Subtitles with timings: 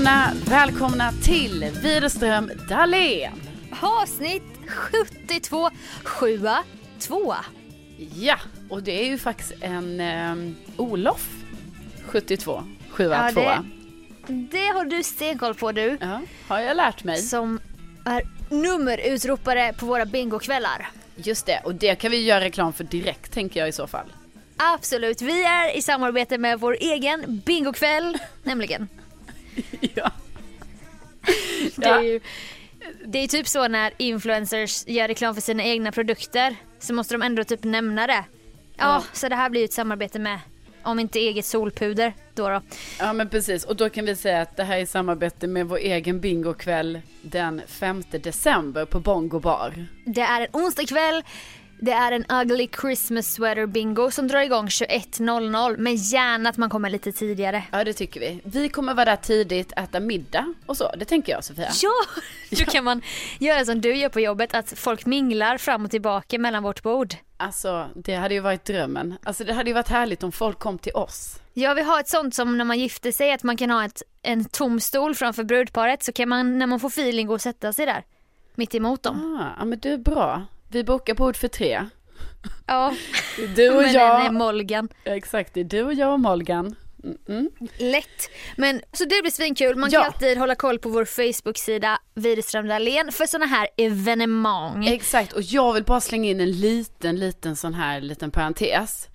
[0.00, 3.32] Välkomna, välkomna till Widerström Dahlén.
[3.80, 5.70] Avsnitt 72,
[6.04, 6.40] 7
[6.98, 7.34] 2.
[8.14, 8.36] Ja,
[8.70, 10.36] och det är ju faktiskt en eh,
[10.76, 11.28] Olof
[12.06, 13.40] 72, 7 Ja, 2.
[13.40, 13.62] det-
[14.32, 15.98] Det har du stenkoll på du.
[16.00, 17.16] Ja, har jag lärt mig.
[17.18, 17.60] Som
[18.04, 20.88] är nummerutropare på våra bingokvällar.
[21.16, 24.06] Just det, och det kan vi göra reklam för direkt tänker jag i så fall.
[24.56, 28.88] Absolut, vi är i samarbete med vår egen bingokväll, nämligen.
[29.94, 30.10] ja.
[31.76, 32.20] Det är ju
[33.06, 37.22] det är typ så när influencers gör reklam för sina egna produkter så måste de
[37.22, 38.24] ändå typ nämna det.
[38.76, 39.04] Ja, Ja.
[39.12, 40.38] så det här blir ju ett samarbete med,
[40.82, 42.62] om inte eget solpuder då då.
[42.98, 43.64] ja, men precis.
[43.64, 47.62] Och då kan vi säga att det här är samarbete med vår egen bingokväll den
[47.66, 49.86] 5 december på Bongo bar.
[50.04, 51.22] Det är en onsdagkväll.
[51.82, 56.70] Det är en ugly Christmas sweater bingo som drar igång 21.00 men gärna att man
[56.70, 57.62] kommer lite tidigare.
[57.72, 58.40] Ja, det tycker vi.
[58.44, 60.90] Vi kommer vara där tidigt, äta middag och så.
[60.96, 61.70] Det tänker jag, Sofia.
[61.82, 61.92] Ja,
[62.50, 63.02] då kan man
[63.38, 67.14] göra som du gör på jobbet att folk minglar fram och tillbaka mellan vårt bord.
[67.36, 69.14] Alltså, det hade ju varit drömmen.
[69.22, 71.40] Alltså, det hade ju varit härligt om folk kom till oss.
[71.54, 74.02] Jag vill ha ett sånt som när man gifter sig att man kan ha ett,
[74.22, 77.72] en tom stol framför brudparet så kan man när man får feeling gå och sätta
[77.72, 78.04] sig där.
[78.54, 79.40] Mitt emot dem.
[79.40, 80.46] Ah, ja, men du är bra.
[80.72, 81.86] Vi bokar bord för tre.
[82.66, 82.94] Ja,
[83.56, 84.26] Du och men jag.
[84.26, 84.88] är Molgan.
[85.04, 86.74] Exakt, det är du och jag och Molgan.
[87.04, 87.68] Mm -mm.
[87.78, 88.30] Lätt.
[88.56, 89.76] Men så det blir svinkul.
[89.76, 90.00] Man Ja.
[90.00, 94.86] kan alltid hålla koll på vår Facebook-sida Widerström Dahlén för sådana här evenemang.
[94.86, 99.08] Exakt, och jag vill bara slänga in en liten, liten sån här liten parentes.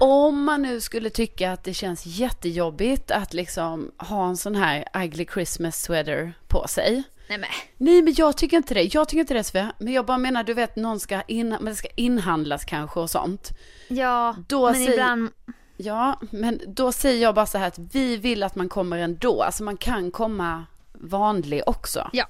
[0.00, 4.84] Om man nu skulle tycka att det känns jättejobbigt att liksom ha en sån här
[4.94, 7.02] ugly Christmas sweater på sig.
[7.28, 7.48] Nej men.
[7.76, 9.72] Nej men jag tycker inte det, jag tycker inte det Sofia.
[9.78, 13.10] Men jag bara menar du vet någon ska, in, men det ska inhandlas kanske och
[13.10, 13.50] sånt.
[13.88, 15.30] Ja, Då men säger- ibland.
[15.76, 19.42] Ja, men då säger jag bara så här att vi vill att man kommer ändå.
[19.42, 22.10] Alltså man kan komma vanlig också.
[22.12, 22.26] Ja.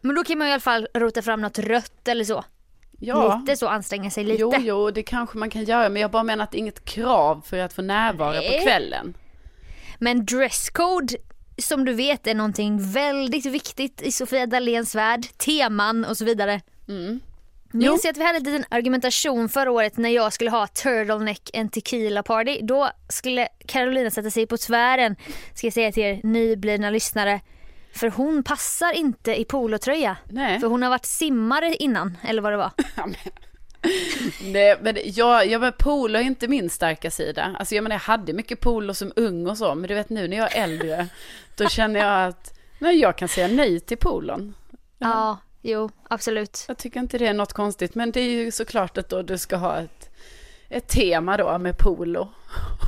[0.00, 2.44] Men då kan man i alla fall rota fram något rött eller så.
[3.02, 4.40] Ja, Lite så, anstränga sig lite.
[4.40, 5.88] jo, jo, det kanske man kan göra.
[5.88, 8.58] Men jag bara menar att det är inget krav för att få närvara Nej.
[8.58, 9.14] på kvällen.
[9.98, 11.16] Men dresscode
[11.60, 15.26] som du vet är någonting väldigt viktigt i Sofia Dahléns värld.
[15.36, 16.60] Teman och så vidare.
[16.88, 17.20] Mm.
[17.72, 21.68] Minns att vi hade en liten argumentation förra året när jag skulle ha turtleneck en
[21.68, 22.60] tequila party.
[22.62, 25.16] Då skulle Carolina sätta sig på tvären,
[25.54, 27.40] ska jag säga till er nyblivna lyssnare.
[27.94, 30.16] För hon passar inte i polotröja.
[30.24, 30.60] Nej.
[30.60, 32.70] För hon har varit simmare innan, eller vad det var.
[33.82, 33.90] Ja,
[34.42, 37.56] Nej, men jag, jag men polo är inte min starka sida.
[37.58, 40.28] Alltså jag menar jag hade mycket polo som ung och så, men du vet nu
[40.28, 41.08] när jag är äldre,
[41.56, 44.54] då känner jag att nej, jag kan säga nej till polon.
[44.98, 46.64] Ja, jo, absolut.
[46.68, 49.38] Jag tycker inte det är något konstigt, men det är ju såklart att då du
[49.38, 50.10] ska ha ett,
[50.68, 52.28] ett tema då med polo.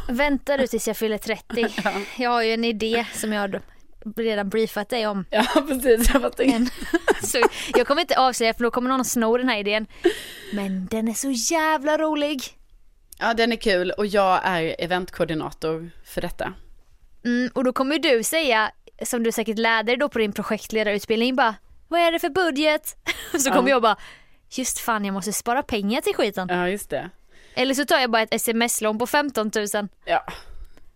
[0.08, 1.66] Vänta du tills jag fyller 30.
[2.18, 3.60] Jag har ju en idé som jag
[4.16, 5.24] redan briefat dig om.
[5.30, 6.10] Ja, precis.
[6.14, 6.68] Jag.
[7.22, 7.38] Så
[7.74, 9.86] jag kommer inte avslöja för då kommer någon att sno den här idén.
[10.52, 12.42] Men den är så jävla rolig.
[13.18, 16.52] Ja, den är kul och jag är eventkoordinator för detta.
[17.24, 18.70] Mm, och då kommer du säga,
[19.02, 21.54] som du säkert lärde dig då på din projektledarutbildning, bara
[21.88, 22.96] vad är det för budget?
[23.38, 23.74] Så kommer Ja.
[23.74, 23.96] jag bara,
[24.50, 26.48] just fan jag måste spara pengar till skiten.
[26.50, 27.10] Ja, just det.
[27.54, 30.24] Eller så tar jag bara ett sms-lån på 15 000 Ja,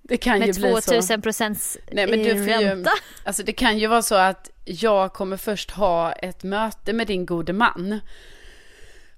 [0.09, 1.13] det kan ju bli 2 så.
[1.13, 2.91] 000 procents Nej, men du får ju, ränta.
[3.25, 7.27] alltså det kan ju vara så att jag kommer först ha ett möte med din
[7.27, 8.01] gode man.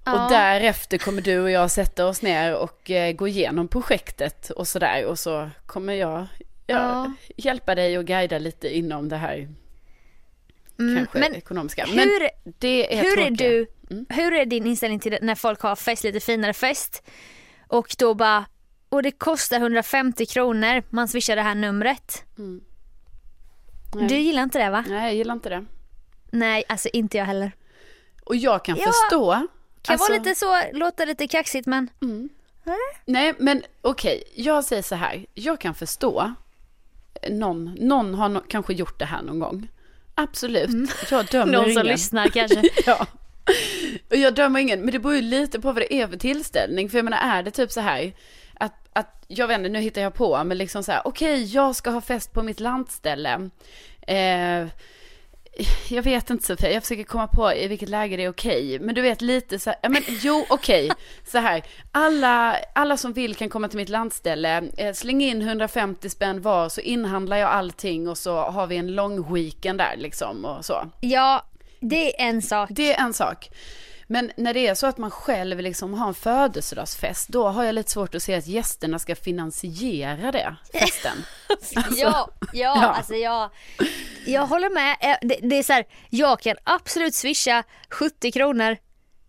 [0.05, 0.25] Ja.
[0.25, 4.67] Och därefter kommer du och jag sätta oss ner och eh, gå igenom projektet och
[4.67, 5.05] sådär.
[5.05, 6.25] Och så kommer jag ja,
[6.67, 7.13] Ja.
[7.37, 9.47] hjälpa dig och guida lite inom det här
[10.79, 11.85] Mm, kanske men ekonomiska.
[11.85, 12.29] hur,
[12.59, 14.05] det är hur är du, Mm.
[14.09, 17.03] hur är din inställning till när folk har fest, lite finare fest
[17.67, 18.45] och då bara,
[18.89, 22.23] och det kostar 150 kronor, man swishar det här numret.
[22.37, 22.61] Mm.
[24.07, 24.83] Du gillar inte det va?
[24.87, 25.65] Nej, jag gillar inte det.
[26.31, 27.51] Nej, alltså inte jag heller.
[28.23, 29.31] Och jag kan Ja, förstå.
[29.81, 32.29] Kan alltså- vara lite så, låta lite kaxigt men Mm.
[33.05, 35.25] Nej, men okej, jag säger så här.
[35.33, 36.33] Jag kan förstå.
[37.29, 39.67] Någon, någon har no- kanske gjort det här någon gång.
[40.15, 40.69] Absolut,
[41.11, 41.55] jag dömer Mm.
[41.55, 41.85] någon som ingen.
[41.85, 42.61] lyssnar kanske.
[42.85, 43.07] ja.
[44.09, 46.89] Och jag dömer ingen, men det beror ju lite på vad det är för tillställning.
[46.89, 48.13] För jag menar, är det typ så här
[48.59, 51.75] att, att jag vet inte, nu hittar jag på, men liksom så här, okej, jag
[51.75, 53.49] ska ha fest på mitt landställe.
[54.07, 54.67] Eh,
[55.89, 58.79] jag vet inte Sofia, jag försöker komma på i vilket läge det är okej.
[58.79, 60.91] Men du vet lite så här, ja men jo okej,
[61.25, 61.63] så här.
[61.91, 66.69] Alla, alla som vill kan komma till mitt landställe, eh, släng in 150 spänn var
[66.69, 70.89] så inhandlar jag allting och så har vi en lång weekend där liksom och så.
[70.99, 71.45] Ja,
[71.79, 72.69] det är en sak.
[72.71, 73.49] Det är en sak.
[74.11, 77.75] Men när det är så att man själv liksom har en födelsedagsfest, då har jag
[77.75, 81.25] lite svårt att se att gästerna ska finansiera det, festen.
[81.97, 82.85] ja, ja, ja.
[82.85, 83.49] alltså jag,
[84.25, 84.97] jag håller med.
[85.01, 88.77] Eh, Det, det är så här, jag kan absolut swisha 70 kronor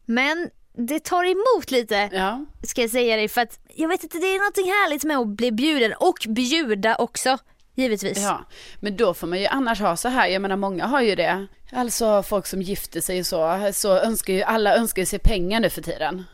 [0.06, 4.18] men det tar emot lite Ja, ska jag säga dig för att jag vet inte
[4.18, 7.38] det är någonting härligt med att bli bjuden och bjuda också
[7.80, 8.18] givetvis.
[8.18, 8.44] ja.
[8.80, 11.46] Men då får man ju annars ha så här, jag menar många har ju det.
[11.72, 15.60] Alltså folk som gifter sig och så, så önskar ju, alla önskar ju sig pengar
[15.60, 16.24] nu för tiden.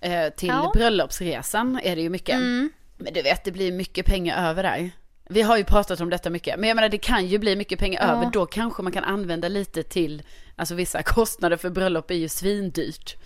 [0.00, 0.70] Eh, till Ja.
[0.74, 2.34] bröllopsresan är det ju mycket.
[2.34, 2.70] Mm.
[2.96, 4.90] Men du vet, det blir mycket pengar över där.
[5.28, 7.78] Vi har ju pratat om detta mycket, men jag menar det kan ju bli mycket
[7.78, 8.12] pengar Ja.
[8.16, 8.30] över.
[8.32, 10.22] Då kanske man kan använda lite till,
[10.56, 13.16] alltså vissa kostnader för bröllop är ju svindyrt.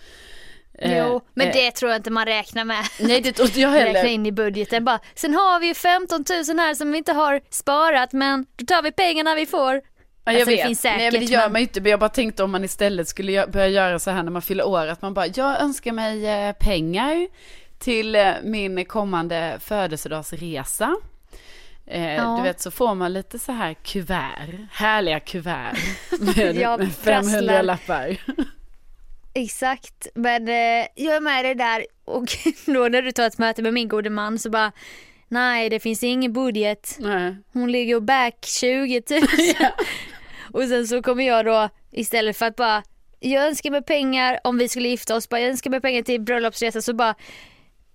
[0.79, 2.85] Eh, Jo, men eh, det tror jag inte man räknar med.
[2.99, 4.05] Nej, det tror inte jag Räkna heller.
[4.09, 4.99] in i budgeten bara.
[5.15, 8.81] Sen har vi ju 15 000 här som vi inte har sparat men då tar
[8.81, 9.73] vi pengarna vi får.
[9.73, 10.65] Ja, jag Alltså, det vet.
[10.67, 11.81] finns säkert, Nej, men det gör men- man ju inte.
[11.81, 14.67] Men jag bara tänkte om man istället skulle börja göra så här när man fyller
[14.67, 14.87] år.
[14.87, 17.27] Att man bara, jag önskar mig eh, pengar
[17.79, 20.95] till eh, min kommande födelsedagsresa.
[21.87, 22.35] Eh, Ja.
[22.37, 25.77] Du vet så får man lite så här kuvert, härliga kuvert
[26.19, 27.63] med, med 500 prasslar.
[27.63, 28.17] lappar.
[29.33, 32.25] Exakt, men eh, jag är med dig där och
[32.65, 34.71] då när du tar ett möte med min gode man så bara
[35.27, 36.97] Nej det finns ingen budget.
[36.99, 37.35] Nej.
[37.53, 39.21] Hon ligger och back 20 000.
[40.53, 42.83] Och sen så kommer jag då istället för att bara
[43.19, 46.21] jag önskar mig pengar om vi skulle gifta oss, bara jag önskar mig pengar till
[46.21, 47.15] bröllopsresa så bara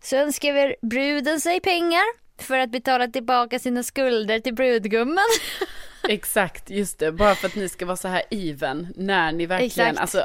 [0.03, 5.25] så önskar vi bruden sig pengar för att betala tillbaka sina skulder till brudgummen.
[6.09, 7.13] Exakt, just det.
[7.13, 10.01] Bara för att ni ska vara så här even när ni verkligen, Exakt.
[10.01, 10.25] alltså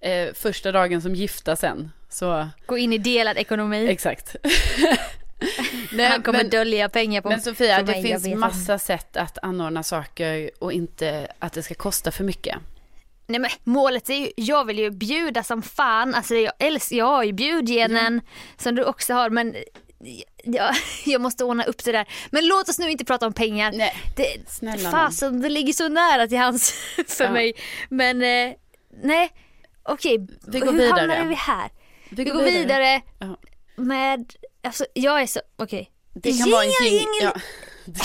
[0.00, 1.90] eh, första dagen som gifta sen.
[2.08, 3.88] Så, Gå in i delad ekonomi.
[3.88, 4.36] exakt.
[5.92, 9.38] Nej, Han kommer men- dölja pengar på Men Sofia, det mig, finns massa sätt att
[9.42, 12.56] anordna saker och inte att det ska kosta för mycket.
[13.26, 17.04] Nej men målet är ju, jag vill ju bjuda som fan, alltså jag älskar, jag
[17.06, 18.20] har ju bjudgenen
[18.56, 19.56] som du också har men
[20.44, 20.74] jag,
[21.06, 22.06] jag måste ordna upp det där.
[22.30, 23.72] Men låt oss nu inte prata om pengar.
[23.72, 26.70] Nej, Det, snälla fasen det ligger så nära till hans
[27.08, 27.30] för Ja.
[27.30, 27.52] mig.
[27.88, 28.54] Men eh,
[29.02, 29.30] nej,
[29.82, 30.26] okej.
[30.46, 30.98] Vi går Hur vidare.
[31.00, 31.70] hamnade vi här?
[32.10, 33.36] Vi Vi går vidare Ja.
[33.76, 34.32] med,
[34.64, 35.90] alltså jag är så, okej.
[36.14, 37.06] Det kan vara en jingel.
[37.22, 37.32] Ja.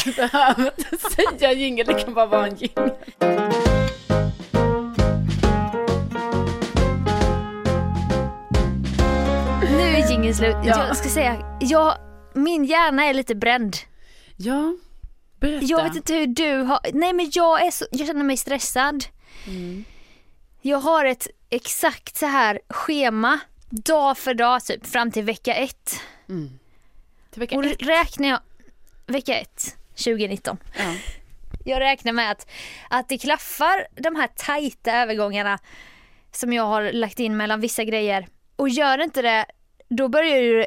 [0.06, 1.10] Du behöver inte
[1.40, 2.92] säga jingel, det kan bara vara en jingel.
[10.22, 10.56] Jingeln slut.
[10.64, 10.88] Ja.
[10.88, 11.98] Jag ska säga, jag,
[12.34, 13.78] min hjärna är lite bränd.
[14.38, 14.76] Ja,
[15.40, 15.66] berätta.
[15.66, 19.06] Jag vet inte hur du har, nej men jag är så, jag känner mig stressad.
[19.48, 19.84] Mm.
[20.62, 23.40] Jag har ett exakt så här schema,
[23.70, 26.00] dag för dag typ fram till vecka ett.
[26.30, 26.60] Mm.
[27.32, 27.82] Till vecka Och ett.
[27.82, 28.40] räknar jag,
[29.06, 30.58] vecka ett, 2019.
[30.78, 30.96] Ja.
[31.66, 32.48] Jag räknar med att,
[32.90, 35.60] att det klaffar de här tajta övergångarna
[36.32, 38.28] som jag har lagt in mellan vissa grejer.
[38.56, 39.46] Och gör inte det,
[39.92, 40.66] då börjar ju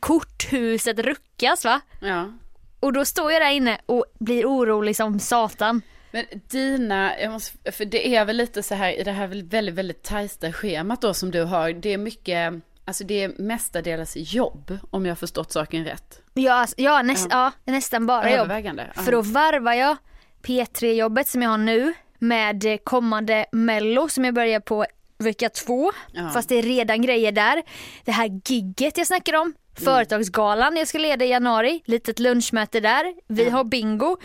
[0.00, 1.80] korthuset ruckas va?
[2.00, 2.32] ja.
[2.80, 5.82] Och då står jag där inne och blir orolig som satan.
[6.10, 9.74] Men dina, jag måste, för det är väl lite så här i det här väldigt,
[9.74, 11.72] väldigt tajta schemat då som du har.
[11.72, 16.22] Det är mycket, alltså det är mestadels jobb om jag har förstått saken rätt.
[16.34, 17.52] Ja, alltså, ja, näst, ja.
[17.64, 18.50] nästan bara jobb.
[18.64, 19.02] Ja.
[19.02, 19.96] För då varvar jag
[20.42, 24.86] P3-jobbet som jag har nu med eh, kommande mello som jag börjar på
[25.20, 25.92] vecka två.
[26.12, 26.30] Ja.
[26.30, 27.62] Fast det är redan grejer där.
[28.04, 29.54] Det här gigget jag snackar om.
[29.84, 31.82] Företagsgalan jag ska leda i januari.
[31.84, 33.14] Litet lunchmöte där.
[33.28, 34.16] Vi har bingo.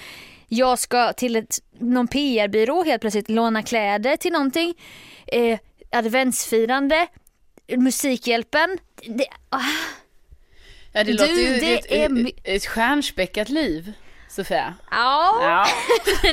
[0.47, 4.73] Jag ska till ett, någon PR-byrå helt plötsligt låna kläder till någonting.
[5.27, 5.59] Eh,
[5.91, 7.07] adventsfirande.
[7.77, 8.77] Musikhjälpen.
[9.07, 9.59] Det, ah,
[10.95, 13.91] Ja, det Du, låter ju det ett, är ett stjärnspäckat liv,
[14.35, 14.73] Sofia.
[14.91, 15.39] ja.
[15.41, 15.65] Ja.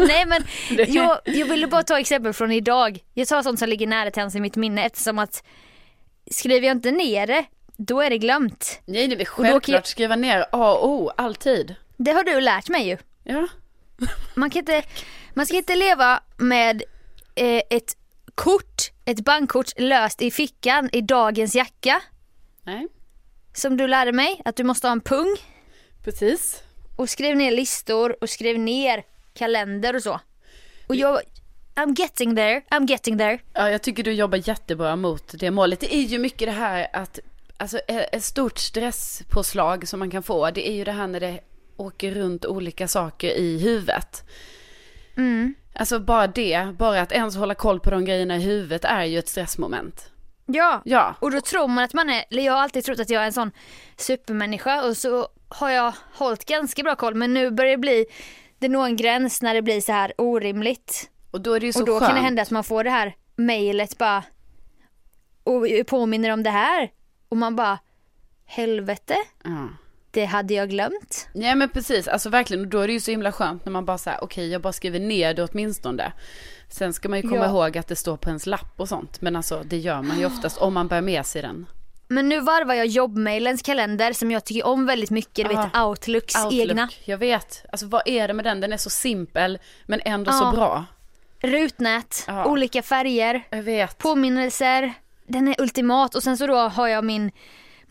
[0.06, 0.44] Nej men
[0.94, 2.98] jag, jag ville bara ta exempel från idag.
[3.14, 5.44] Jag tar sånt som ligger nära till hands i mitt minne eftersom att
[6.30, 7.44] skriver jag inte ner det,
[7.76, 8.80] då är det glömt.
[8.84, 11.74] Nej, det är självklart jag- skriva ner A och O, alltid.
[11.96, 12.96] Det har du lärt mig ju.
[13.24, 13.46] Ja.
[14.34, 14.82] Man, kan inte,
[15.34, 16.82] man ska inte leva med
[17.34, 17.96] eh, ett
[18.34, 22.00] kort, ett bankkort löst i fickan i dagens jacka.
[22.62, 22.88] Nej,
[23.54, 25.36] Som du lärde mig, att du måste ha en pung.
[26.04, 26.62] precis.
[27.02, 29.04] Och skriv ner listor och skriv ner
[29.34, 30.20] kalender och så.
[30.86, 31.20] Och jag,
[31.74, 33.38] I'm getting there, I'm getting there.
[33.52, 35.80] Ja, jag tycker du jobbar jättebra mot det målet.
[35.80, 37.18] Det är ju mycket det här att,
[37.56, 41.20] alltså e- ett stort stresspåslag som man kan få, det är ju det här när
[41.20, 41.40] det
[41.76, 44.24] åker runt olika saker i huvudet.
[45.16, 45.54] Mm.
[45.74, 49.18] Alltså bara det, bara att ens hålla koll på de grejerna i huvudet är ju
[49.18, 50.11] ett stressmoment.
[50.46, 53.10] Ja, Ja, och då tror man att man är, eller jag har alltid trott att
[53.10, 53.50] jag är en sån
[53.96, 58.06] supermänniska och så har jag hållit ganska bra koll men nu börjar det bli,
[58.58, 61.10] det når en gräns när det blir så här orimligt.
[61.30, 62.06] och då är det ju så och då skönt.
[62.06, 64.24] kan det hända att man får det här mejlet bara
[65.44, 66.90] och påminner om det här
[67.28, 67.78] och man bara
[68.44, 69.16] helvete.
[69.44, 69.68] Ja.
[70.12, 71.28] Det hade jag glömt.
[71.32, 73.98] Ja men precis, alltså verkligen, då är det ju så himla skönt när man bara
[73.98, 76.12] säger okej okay, jag bara skriver ner det åtminstone.
[76.68, 77.46] Sen ska man ju komma ja.
[77.46, 80.26] ihåg att det står på ens lapp och sånt, men alltså det gör man ju
[80.26, 81.66] oftast om man bär med sig den.
[82.08, 86.36] Men nu varvar jag jobbmailens kalender som jag tycker om väldigt mycket, du vet Outlooks
[86.36, 86.88] Outlook, egna.
[87.04, 88.60] Jag vet, alltså vad är det med den?
[88.60, 90.38] Den är så simpel men ändå ja.
[90.38, 90.84] så bra.
[91.40, 92.44] Rutnät, ja.
[92.44, 93.98] olika färger, jag vet.
[93.98, 94.94] påminnelser.
[95.26, 97.30] Den är ultimat och sen så då har jag min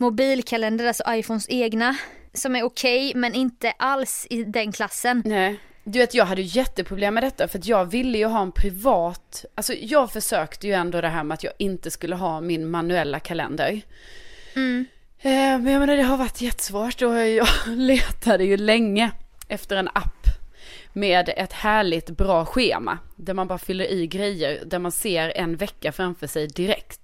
[0.02, 1.96] mobilkalender, alltså iPhones egna.
[2.34, 5.22] Som är okej okay, men inte alls i den klassen.
[5.24, 5.60] Nej.
[5.84, 9.44] Du vet jag hade jätteproblem med detta för att jag ville ju ha en privat,
[9.54, 13.20] alltså jag försökte ju ändå det här med att jag inte skulle ha min manuella
[13.20, 13.80] kalender.
[14.54, 14.86] Mm.
[15.18, 19.10] Eh, men jag menar det har varit jättesvårt och jag letade ju länge
[19.48, 20.26] efter en app
[20.92, 25.56] med ett härligt bra schema där man bara fyller i grejer där man ser en
[25.56, 27.01] vecka framför sig direkt.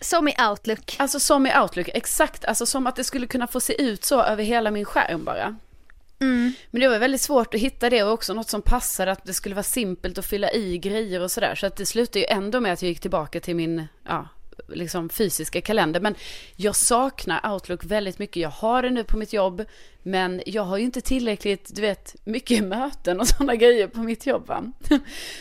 [0.00, 0.96] Som i Outlook.
[0.98, 2.44] Alltså som i Outlook, exakt.
[2.44, 5.56] Alltså som att det skulle kunna få se ut så över hela min skärm bara.
[6.20, 6.52] Mm.
[6.70, 9.34] Men det var väldigt svårt att hitta det och också något som passade att det
[9.34, 11.54] skulle vara simpelt att fylla i grejer och sådär.
[11.54, 14.28] Så att det slutade ju ändå med att jag gick tillbaka till min, ja,
[14.68, 16.00] liksom fysiska kalender.
[16.00, 16.14] Men
[16.56, 18.36] jag saknar Outlook väldigt mycket.
[18.36, 19.64] Jag har det nu på mitt jobb,
[20.02, 24.26] men jag har ju inte tillräckligt, du vet, mycket möten och sådana grejer på mitt
[24.26, 24.72] jobb va.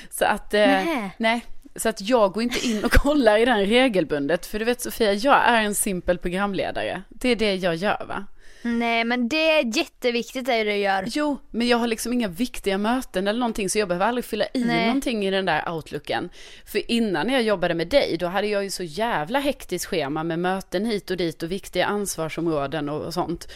[0.10, 0.84] Så att, eh,
[1.18, 1.46] nej.
[1.76, 4.46] Så att jag går inte in och kollar i den regelbundet.
[4.46, 7.02] För du vet Sofia, jag är en simpel programledare.
[7.10, 8.26] Det är det jag gör va.
[8.68, 11.04] Nej men det är jätteviktigt det du gör.
[11.08, 14.46] Jo, men jag har liksom inga viktiga möten eller någonting så jag behöver aldrig fylla
[14.54, 14.86] i Nej.
[14.86, 16.30] någonting i den där outlooken.
[16.66, 20.40] För innan jag jobbade med dig, då hade jag ju så jävla hektiskt schema med
[20.40, 23.48] möten hit och dit och viktiga ansvarsområden och, sånt.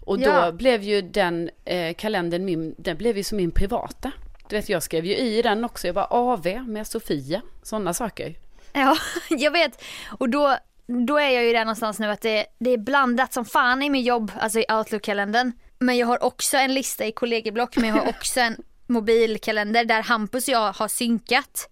[0.00, 0.52] Och då ja.
[0.52, 4.12] blev ju den eh, kalendern min, den blev ju som min privata.
[4.48, 8.34] Du vet, jag skrev ju i den också, jag bara AV med Sofia, sådana saker.
[8.72, 8.96] Ja,
[9.30, 9.82] jag vet.
[10.18, 13.44] Och då, då är jag ju där någonstans nu att det, det är blandat som
[13.44, 15.52] fan i min jobb, alltså i Outlook-kalendern.
[15.78, 20.02] Men jag har också en lista i kollegieblock, men jag har också en mobilkalender där
[20.02, 21.68] Hampus och jag har synkat.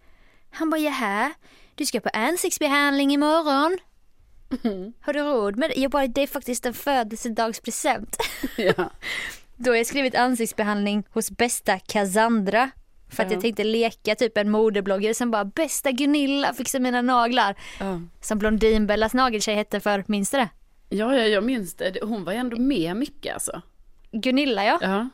[0.51, 1.33] Han bara, jaha,
[1.75, 3.79] du ska på ansiktsbehandling imorgon.
[4.65, 4.93] Mm.
[5.01, 5.81] Har du råd med det?
[5.81, 8.17] Jag bara, det är faktiskt en födelsedagspresent.
[8.57, 8.75] Ja.
[9.57, 12.71] Då har jag skrivit ansiktsbehandling hos bästa Cassandra.
[13.09, 13.35] För att ja.
[13.35, 17.57] jag tänkte leka typ en modebloggare som bara bästa Gunilla fixar mina naglar.
[17.81, 18.01] Ja.
[18.21, 20.49] Som Blondinbellas nageltjej hette för, minns du det?
[20.89, 21.99] Ja, ja, jag minns det.
[22.03, 23.63] Hon var ju ändå med mycket alltså.
[24.13, 24.79] Gunilla ja.
[24.83, 25.09] ja.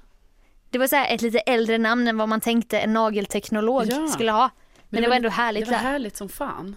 [0.70, 4.08] Det var så här ett lite äldre namn än vad man tänkte en nagelteknolog ja.
[4.08, 4.50] skulle ha.
[4.50, 4.50] Men,
[4.88, 5.64] Men det, var, var ändå härligt.
[5.64, 6.76] Det var härligt som fan.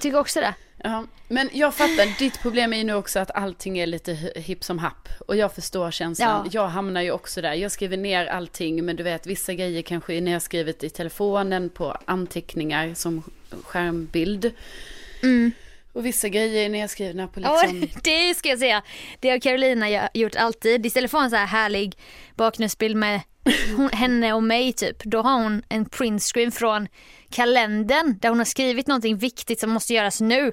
[0.00, 0.54] Tycker också det.
[0.84, 4.64] Ja, men jag fattar, ditt problem är ju nu också att allting är lite hipp
[4.64, 5.08] som happ.
[5.26, 6.42] Och jag förstår känslan.
[6.44, 6.50] Ja.
[6.52, 7.54] Jag hamnar ju också där.
[7.54, 11.96] Jag skriver ner allting, men du vet vissa grejer kanske är nedskrivet i telefonen på
[12.04, 13.22] anteckningar som
[13.62, 14.52] skärmbild.
[15.22, 15.52] Mm.
[15.92, 17.80] Och vissa grejer är nedskrivna på liksom...
[17.80, 18.82] Ja, det ska jag säga.
[19.20, 20.86] Det har Carolina gjort alltid.
[20.86, 21.98] Istället för en så här härlig
[22.34, 23.20] bakgrundsbild med
[23.76, 25.04] hon, henne och mig typ.
[25.04, 26.88] Då har hon en printscreen från
[27.30, 30.52] kalendern där hon har skrivit någonting viktigt som måste göras nu.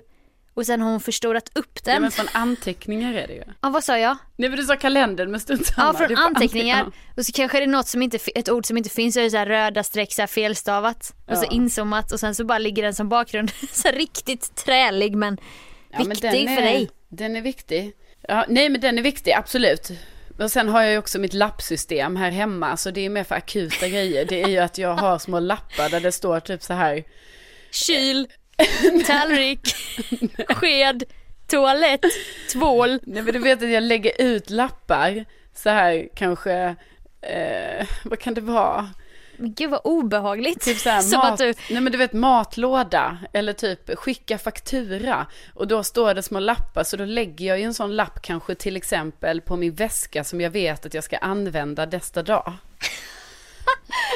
[0.54, 1.94] Och sen har hon förstorat upp den.
[1.94, 3.44] Ja men från anteckningar är det ju.
[3.62, 4.18] Ja vad sa jag?
[4.36, 5.88] Nej men du sa kalendern men strunt samma.
[5.88, 6.76] Ja från anteckningar.
[6.80, 6.92] Anteckningar.
[7.18, 9.24] Och så kanske det är något som inte, ett ord som inte finns, så är
[9.24, 11.14] det så här röda streck så här felstavat.
[11.26, 11.34] Ja.
[11.34, 13.52] Och så inzoomat och sen så bara ligger den som bakgrund.
[13.72, 15.38] så riktigt trälig men
[15.92, 16.90] ja, viktig men är, för dig.
[17.10, 17.94] Den är viktig.
[18.28, 19.92] Ja, nej men den är viktig, absolut.
[20.40, 23.36] Och sen har jag ju också mitt lappsystem här hemma, så det är mer för
[23.36, 24.26] akuta grejer.
[24.26, 27.04] Det är ju att jag har små lappar där det står typ så här.
[27.72, 28.28] Kyl,
[29.08, 29.76] tallrik,
[30.50, 31.04] sked,
[31.48, 32.06] toalett,
[32.52, 33.00] tvål.
[33.04, 36.76] Nej men du vet att jag lägger ut lappar så här kanske,
[37.22, 38.90] eh, vad kan det vara?
[39.38, 40.62] Men gud vad obehagligt.
[40.62, 41.54] Typ såhär, Som mat, att du...
[41.70, 45.28] nej men du vet matlåda eller typ skicka faktura.
[45.54, 48.56] Och då står det små lappar så då lägger jag ju en sån lapp kanske
[48.56, 52.54] till exempel på min väska som jag vet att jag ska använda nästa dag.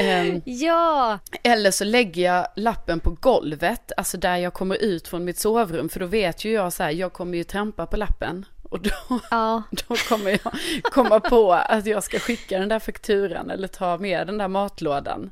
[0.01, 1.19] Um, ja!
[1.43, 5.89] Eller så lägger jag lappen på golvet, alltså där jag kommer ut från mitt sovrum.
[5.89, 8.45] För då vet ju jag så här, jag kommer ju trampa på lappen.
[8.63, 9.63] Och då, ja.
[9.71, 14.27] då kommer jag komma på att jag ska skicka den där fakturan eller ta med
[14.27, 15.31] den där matlådan.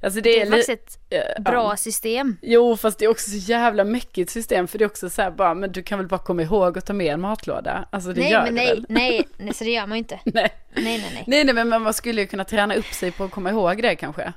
[0.00, 1.76] Alltså det, det är, faktiskt ett bra ja.
[1.76, 2.36] system.
[2.42, 5.30] Jo, fast det är också så jävla mäckigt system för det är också så här
[5.30, 7.88] bara, men du kan väl bara komma ihåg att ta med en matlåda?
[7.92, 8.86] Alltså det nej, gör men nej, väl?
[8.88, 10.20] nej, nej, så det gör man ju inte.
[10.24, 10.50] nej.
[10.72, 11.24] Nej, nej, nej.
[11.26, 13.96] Nej, nej, men man skulle ju kunna träna upp sig på att komma ihåg det
[13.96, 14.32] kanske.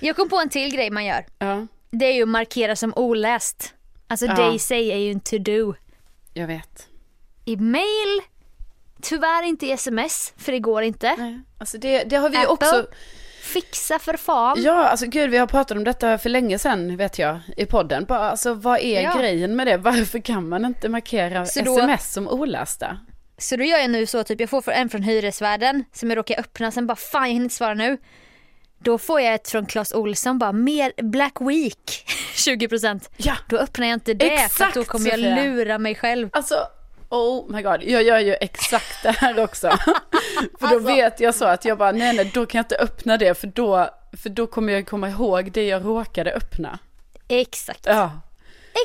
[0.00, 1.26] Jag kom på en till grej man gör.
[1.38, 1.66] Ja.
[1.90, 3.74] Det är ju att markera som oläst.
[4.06, 4.34] Alltså ja.
[4.34, 5.74] day say är ju en to do.
[6.34, 6.88] Jag vet
[7.44, 8.22] i mail,
[9.02, 11.14] tyvärr inte i sms för det går inte.
[11.18, 12.86] Nej, alltså det, det har vi Apple, också
[13.42, 14.62] Fixa för fan.
[14.62, 18.04] Ja, alltså gud vi har pratat om detta för länge sedan vet jag i podden.
[18.04, 19.18] Bara, alltså vad är ja.
[19.18, 19.76] grejen med det?
[19.76, 22.98] Varför kan man inte markera då, sms som olästa?
[23.38, 26.40] Så då gör jag nu så, typ jag får en från hyresvärden som jag råkar
[26.40, 27.98] öppna, sen bara fan jag hinner inte svara nu.
[28.78, 32.04] Då får jag ett från Clas Olsson bara, mer Black Week
[32.36, 33.08] 20%.
[33.16, 33.34] Ja.
[33.48, 35.44] Då öppnar jag inte det för Exakt, då kommer jag Sofia.
[35.44, 36.28] lura mig själv.
[36.32, 36.54] Alltså,
[37.12, 39.68] oh my god, jag gör ju exakt det här också.
[40.60, 40.78] för då Alltså.
[40.78, 43.46] vet jag så att jag bara, nej nej, då kan jag inte öppna det för
[43.46, 43.90] då,
[44.22, 46.78] för då kommer jag komma ihåg det jag råkade öppna.
[47.28, 47.86] Exakt.
[47.86, 48.20] Ja,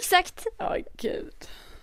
[0.01, 0.45] Exakt.
[0.57, 1.33] ja gud.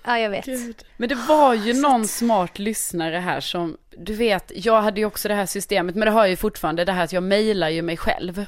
[0.05, 0.45] Ja jag vet.
[0.45, 0.85] Gud.
[0.97, 5.29] Men det var ju någon smart lyssnare här som, du vet, jag hade ju också
[5.29, 7.83] det här systemet, men det har jag ju fortfarande det här att jag mejlar ju
[7.83, 8.47] mig själv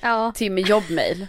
[0.00, 0.32] Ja.
[0.34, 1.26] till min jobbmail.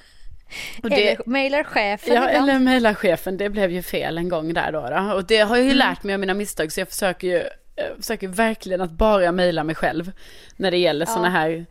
[0.84, 2.50] Det, Eller mailar chefen ja, ibland.
[2.50, 4.90] eller mejla chefen, det blev ju fel en gång där då.
[4.90, 5.14] då.
[5.14, 7.44] Och det har jag ju lärt mig av mina misstag, så jag försöker ju,
[7.76, 10.12] jag försöker verkligen att bara mejla mig själv
[10.56, 11.66] när det gäller sådana här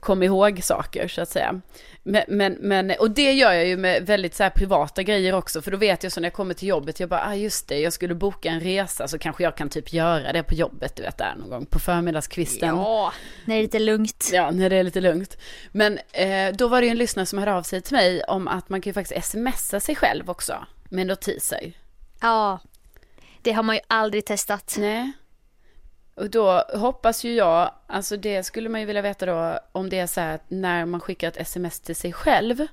[0.00, 1.60] kom ihåg saker så att säga.
[2.08, 5.62] Men, men, men, och det gör jag ju med väldigt så här privata grejer också,
[5.62, 7.78] för då vet jag så när jag kommer till jobbet, jag bara, ah just det,
[7.78, 11.02] jag skulle boka en resa så kanske jag kan typ göra det på jobbet, du
[11.02, 12.68] vet där någon gång på förmiddagskvisten.
[12.68, 13.12] Ja,
[13.44, 14.30] när det är lite lugnt.
[14.32, 15.36] Ja, när det är lite lugnt.
[15.72, 18.48] Men eh, då var det ju en lyssnare som hörde av sig till mig om
[18.48, 21.72] att man kan ju faktiskt smsa sig själv också med notiser.
[22.20, 22.60] Ja.
[23.42, 24.76] Det har man ju aldrig testat.
[24.78, 25.12] Nej.
[26.16, 29.98] Och då hoppas ju jag, alltså det skulle man ju vilja veta då, om det
[29.98, 32.66] är så här att när man skickar ett sms till sig själv,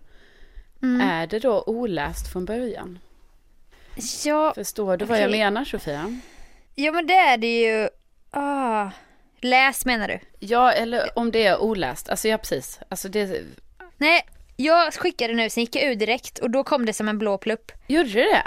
[1.01, 3.00] är det då oläst från början?
[4.25, 5.39] Ja, Förstår du vad jag Okej.
[5.39, 6.19] menar Sofia?
[6.75, 7.89] ja men det är det ju.
[8.31, 8.89] Ah.
[9.41, 10.19] Läs menar du?
[10.39, 13.41] Ja, eller om det är oläst, alltså ja precis, alltså det,
[13.97, 17.17] Nej, jag skickade nu, sen gick jag ur direkt och då kom det som en
[17.19, 17.71] blå plupp.
[17.88, 18.43] gjorde det?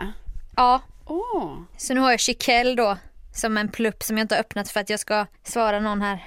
[0.57, 2.97] Ja, Åh, så nu har jag Chiquel då
[3.37, 6.25] som en plupp som jag inte har öppnat för att jag ska svara någon här.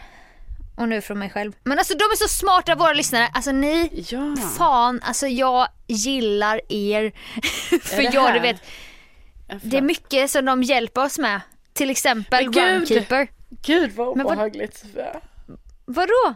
[0.78, 1.52] Och nu från mig själv.
[1.64, 3.28] Men alltså de är så smarta våra lyssnare.
[3.34, 4.36] Alltså ni, ja.
[4.58, 7.12] fan alltså jag gillar er.
[7.82, 8.34] för det jag här?
[8.34, 8.62] du vet,
[9.62, 11.42] det är mycket som de hjälper oss med.
[11.74, 12.64] Till exempel Men gud!
[12.64, 13.28] Runkeeper.
[13.50, 15.22] Gud vad obehagligt Sofia.
[15.86, 16.36] Vadå?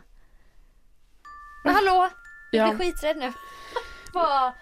[1.63, 2.09] Men hallå?
[2.51, 2.73] Jag Ja.
[2.73, 3.33] blir skiträdd nu.
[4.13, 4.53] Vad?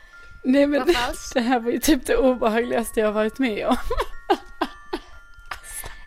[0.43, 1.33] Nej men Vad falskt.
[1.33, 3.77] det här var ju typ det obehagligaste jag varit med om.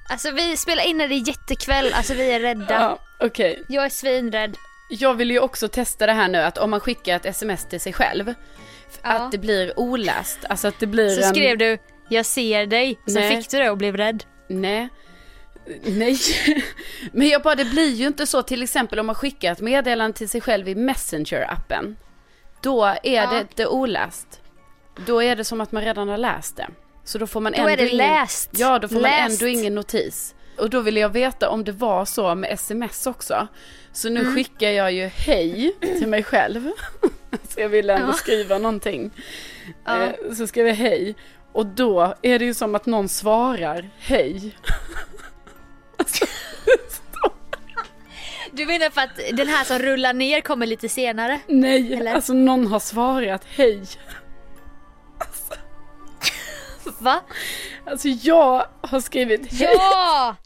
[0.08, 2.74] Alltså vi spelar in när det är jättekväll, alltså vi är rädda.
[2.80, 3.62] Ja, okej.
[3.68, 4.56] Jag är svinrädd.
[4.90, 7.80] Jag vill ju också testa det här nu att om man skickar ett sms till
[7.80, 8.34] sig själv,
[9.02, 9.10] Ja.
[9.10, 10.38] att det blir oläst.
[10.48, 11.28] Alltså att det blir Så en...
[11.34, 13.36] skrev du jag ser dig, så Nej.
[13.36, 14.24] fick du det och blev rädd.
[14.48, 14.88] Nej.
[15.82, 16.18] Nej.
[17.12, 20.16] Men jag bara, det blir ju inte så till exempel om man skickar ett meddelande
[20.16, 21.96] till sig själv i Messenger-appen.
[22.62, 23.26] Då är Ja.
[23.30, 24.40] det inte oläst.
[25.06, 26.68] Då är det som att man redan har läst det.
[27.04, 27.96] Så då får man Då ändå är det ingen...
[27.96, 28.50] läst.
[28.52, 29.42] Ja, då får man Läst.
[29.42, 30.34] ändå ingen notis.
[30.58, 33.46] Och då vill jag veta om det var så med sms också.
[33.92, 34.34] Så nu Mm.
[34.34, 36.70] skickar jag ju hej till mig själv.
[37.48, 38.12] så jag vill ändå Ja.
[38.12, 39.10] skriva någonting.
[39.84, 40.02] Ja.
[40.02, 41.14] Eh, så skriver jag hej.
[41.52, 44.56] Och då är det ju som att någon svarar hej.
[48.52, 51.40] Du menar för att den här som rullar ner kommer lite senare?
[51.46, 52.14] Nej, Eller?
[52.14, 53.82] alltså någon har svarat hej.
[56.98, 57.20] Va?
[57.86, 59.52] Alltså jag har skrivit.
[59.52, 60.36] Ja!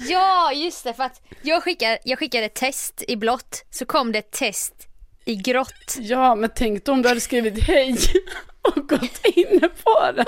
[0.00, 0.94] Ja, just det.
[0.94, 4.74] För att jag skickade, jag skickade ett test i blått, så kom det ett test
[5.24, 5.96] i grått.
[5.98, 7.96] Ja, men tänk då om du hade skrivit hej
[8.62, 10.24] och gått inne på det.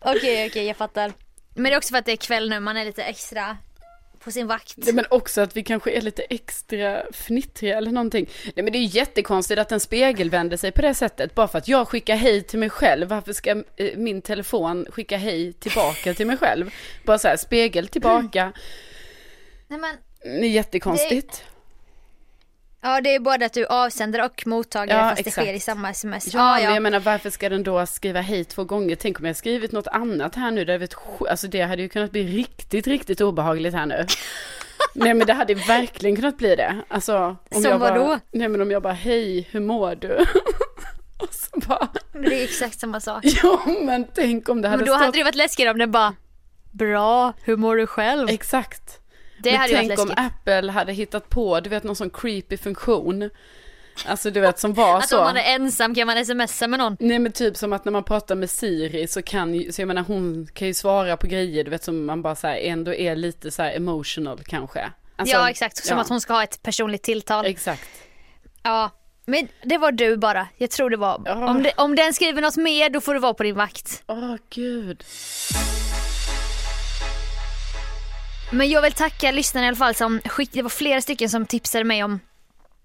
[0.00, 1.12] Okej, okej, jag fattar.
[1.54, 3.56] Men det är också för att det är kväll nu, man är lite extra
[4.26, 4.74] på sin vakt.
[4.76, 8.30] Ja, men också att vi kanske är lite extra fnittriga eller någonting.
[8.44, 11.34] Nej men det är ju jättekonstigt att en spegel vänder sig på det sättet.
[11.34, 13.08] Bara för att jag skickar hej till mig själv.
[13.08, 16.74] Varför ska eh, min telefon skicka hej tillbaka till mig själv?
[17.04, 18.52] Bara så här, spegel tillbaka.
[19.68, 21.44] Nej, men, Det är jättekonstigt.
[22.86, 25.46] Ja, det är både att du är avsändare och mottagare Ja, fast det exakt.
[25.46, 26.34] sker i samma sms.
[26.34, 26.74] Ja, Ja, men ja.
[26.74, 28.96] jag menar varför ska den då skriva hej två gånger?
[28.96, 30.64] Tänk om jag skrivit något annat här nu.
[30.64, 30.94] Det, vet,
[31.30, 34.06] alltså det hade ju kunnat bli riktigt, riktigt obehagligt här nu.
[34.94, 36.76] Nej men det hade verkligen kunnat bli det.
[36.88, 38.18] Alltså, om Som jag bara, vadå?
[38.32, 40.16] Nej men om jag bara, hej, hur mår du?
[41.18, 43.24] Och så bara, Det är exakt samma sak.
[43.42, 45.04] ja men tänk om det hade Men då stått...
[45.06, 46.14] hade det varit läskigare om den bara
[46.72, 48.28] Bra, hur mår du själv?
[48.28, 49.00] Exakt.
[49.38, 50.14] Det men hade ju varit tänk om.
[50.16, 53.30] Apple hade hittat på, du vet någon sån creepy funktion.
[54.06, 55.18] Alltså du vet som var Att så.
[55.18, 56.96] om man är ensam kan man smsa med någon.
[57.00, 59.88] Nej men typ som att när man pratar med Siri så kan ju, så jag
[59.88, 62.94] menar hon kan ju svara på grejer du vet som man bara så här ändå
[62.94, 64.92] är lite så här emotional kanske.
[65.16, 67.46] Alltså, ja exakt, som ja, att hon ska ha ett personligt tilltal.
[67.46, 67.88] Exakt.
[68.62, 68.90] Ja,
[69.26, 70.48] men det var du bara.
[70.56, 71.22] Jag tror det var.
[71.24, 71.50] Ja.
[71.50, 74.02] Om, det, om den skriver något mer då får du vara på din vakt.
[74.06, 75.04] Åh gud.
[78.52, 81.46] Men jag vill tacka lyssnarna i alla fall som skick, det var flera stycken som
[81.46, 82.20] tipsade mig om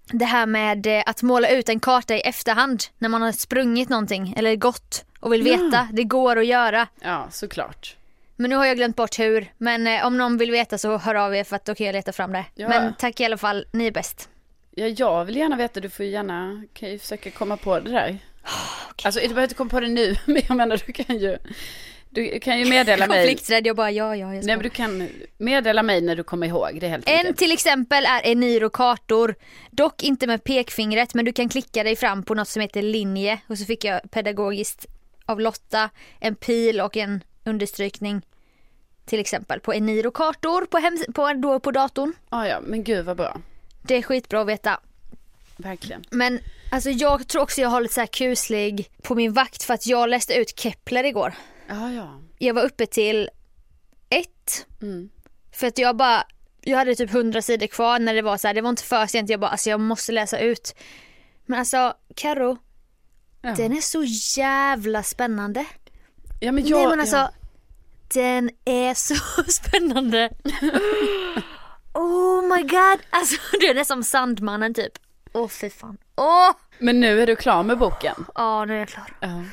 [0.06, 3.90] det här med eh, att måla ut en karta i efterhand när man har sprungit
[3.90, 5.58] någonting eller gått och vill Ja.
[5.58, 5.88] veta.
[5.94, 6.88] Det går att göra.
[7.02, 7.96] Ja såklart.
[8.36, 9.52] Men nu har jag glömt bort hur.
[9.58, 11.94] Men eh, om någon vill veta så hör av er för att då kan jag
[11.94, 12.46] leta fram det.
[12.56, 12.68] Ja.
[12.70, 14.30] Men tack i alla fall, ni är bäst.
[14.76, 18.18] Ja, jag vill gärna veta, du får gärna, kan ju försöka komma på det där.
[19.04, 21.38] Alltså du behöver inte komma på det nu, men jag menar du kan ju,
[22.14, 23.18] du kan ju meddela mig.
[23.18, 24.48] Konflikträdd, jag bara ja, ja, jag ska.
[24.48, 27.38] Nej men du kan meddela mig när du kommer ihåg, det helt En enkelt.
[27.38, 29.36] till exempel är Eniro kartor.
[29.72, 33.40] Dock inte med pekfingret men du kan klicka dig fram på något som heter linje
[33.48, 34.86] och så fick jag pedagogiskt
[35.26, 38.22] av Lotta en pil och en understrykning
[39.06, 42.14] till exempel på Eniro kartor på, hems- på, då på datorn.
[42.30, 43.38] Ah, ja, men gud vad bra.
[43.82, 44.80] Det är skitbra att veta.
[45.58, 46.04] Verkligen.
[46.10, 46.40] Men
[46.72, 49.88] alltså jag tror också jag har lite så här kuslig på min vakt för att
[49.88, 51.34] jag läste ut Kepler igår.
[51.72, 52.22] Ja, ja.
[52.38, 53.30] Jag var uppe till
[54.10, 55.10] ett Mm.
[55.52, 56.24] För att jag bara,
[56.62, 59.06] jag hade typ 100 sidor kvar när det var så här, det var inte för
[59.08, 60.76] sent, jag bara alltså jag måste läsa ut.
[61.46, 62.58] Men alltså Karo,
[63.42, 63.56] Ja.
[63.56, 64.04] den är så
[64.42, 65.66] jävla spännande.
[66.40, 67.32] ja, men jag, Nej men alltså, ja.
[68.14, 69.16] den är så
[69.52, 70.30] spännande.
[71.94, 74.94] oh my god, alltså den är som Sandmannen typ.
[75.34, 75.98] Åh oh, fy fan.
[76.16, 78.26] Åh, Men nu är du klar med boken?
[78.36, 79.14] Ja, nu är jag klar.
[79.20, 79.44] Ja.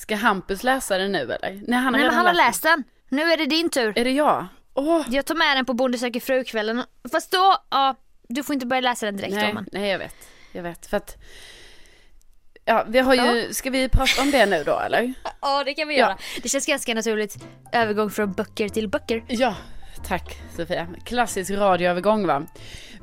[0.00, 1.60] Ska Hampus läsa den nu eller?
[1.66, 2.84] Nej, han har Nej men han har läst den.
[3.08, 3.98] Nu är det din tur.
[3.98, 4.46] Är det jag?
[4.74, 5.02] Åh!
[5.10, 6.82] Jag tar med den på Bonde söker fru-kvällen.
[7.12, 7.94] Fast då, ja,
[8.28, 10.14] du får inte börja läsa den direkt Nej, då nej, jag vet.
[10.52, 10.86] Jag vet.
[10.86, 11.16] För att...
[12.64, 13.52] Ja, vi har ju...
[13.54, 15.14] Ska vi prata om det nu då eller?
[15.40, 16.00] Ja det kan vi Ja.
[16.00, 16.18] göra.
[16.42, 17.36] Det känns ganska naturligt.
[17.72, 19.24] Övergång från böcker till böcker.
[19.28, 19.54] Ja,
[20.06, 20.88] tack Sofia.
[21.04, 22.46] Klassisk radioövergång va.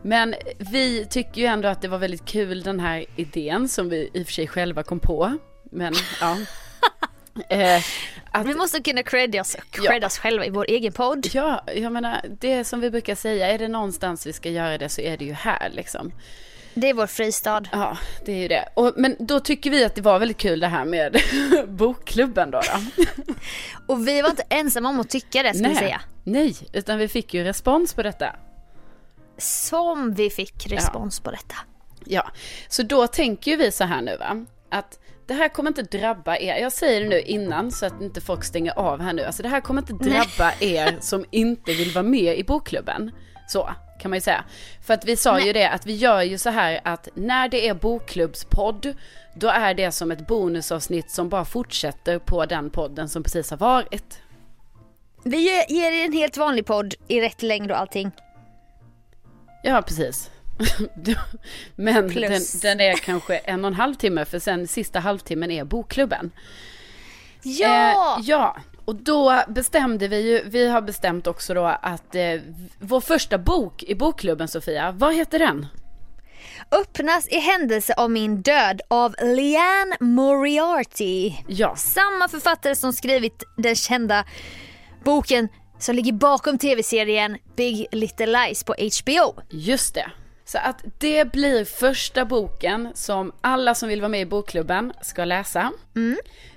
[0.01, 0.35] Men
[0.71, 4.23] vi tycker ju ändå att det var väldigt kul den här idén som vi i
[4.23, 5.37] och för sig själva kom på.
[5.71, 6.37] Men ja.
[7.49, 7.81] eh,
[8.31, 11.27] att, Vi måste kunna credda oss, credda oss själva i vår egen podd.
[11.33, 14.89] ja, jag menar det som vi brukar säga, är det någonstans vi ska göra det
[14.89, 16.11] så är det ju här liksom.
[16.73, 17.63] Det är vår fristad.
[17.71, 18.69] Ja, det är ju det.
[18.73, 21.17] Och, men då tycker vi att det var väldigt kul det här med
[21.67, 22.61] bokklubben då.
[22.61, 23.03] då.
[23.93, 26.01] Och vi var inte ensamma om att tycka det ska vi säga.
[26.23, 28.35] nej, utan vi fick ju respons på detta.
[29.37, 31.55] Som vi fick respons på detta.
[32.05, 32.31] Ja,
[32.67, 36.37] så då tänker ju vi så här nu va, att det här kommer inte drabba
[36.37, 39.43] er, jag säger det nu innan så att inte folk stänger av här nu, alltså
[39.43, 43.11] det här kommer inte drabba er som inte vill vara med i bokklubben.
[43.47, 44.43] Så kan man ju säga.
[44.85, 45.53] För att vi sa ju Nej.
[45.53, 48.93] det att vi gör ju så här att när det är bokklubbspodd,
[49.35, 53.57] då är det som ett bonusavsnitt som bara fortsätter på den podden som precis har
[53.57, 54.19] varit.
[55.23, 58.11] Vi ger- ger er en helt vanlig podd i rätt längd och allting.
[59.63, 60.31] Ja, precis.
[61.75, 65.63] Men den, den är kanske en och en halv timme för sen sista halvtimmen är
[65.63, 66.31] bokklubben.
[67.43, 68.17] Ja!
[68.19, 72.41] Eh, ja, och då bestämde vi ju, vi har bestämt också då att eh,
[72.79, 75.65] vår första bok i bokklubben Sofia, vad heter den?
[76.71, 81.33] Öppnas i händelse av min död av Leanne Moriarty.
[81.47, 84.25] Ja, Samma författare som skrivit den kända
[85.03, 85.47] boken
[85.79, 89.41] som ligger bakom tv-serien Big Little Lies på HBO.
[89.49, 90.11] just det.
[90.47, 95.25] Så att det blir första boken som alla som vill vara med i bokklubben ska
[95.25, 95.71] läsa.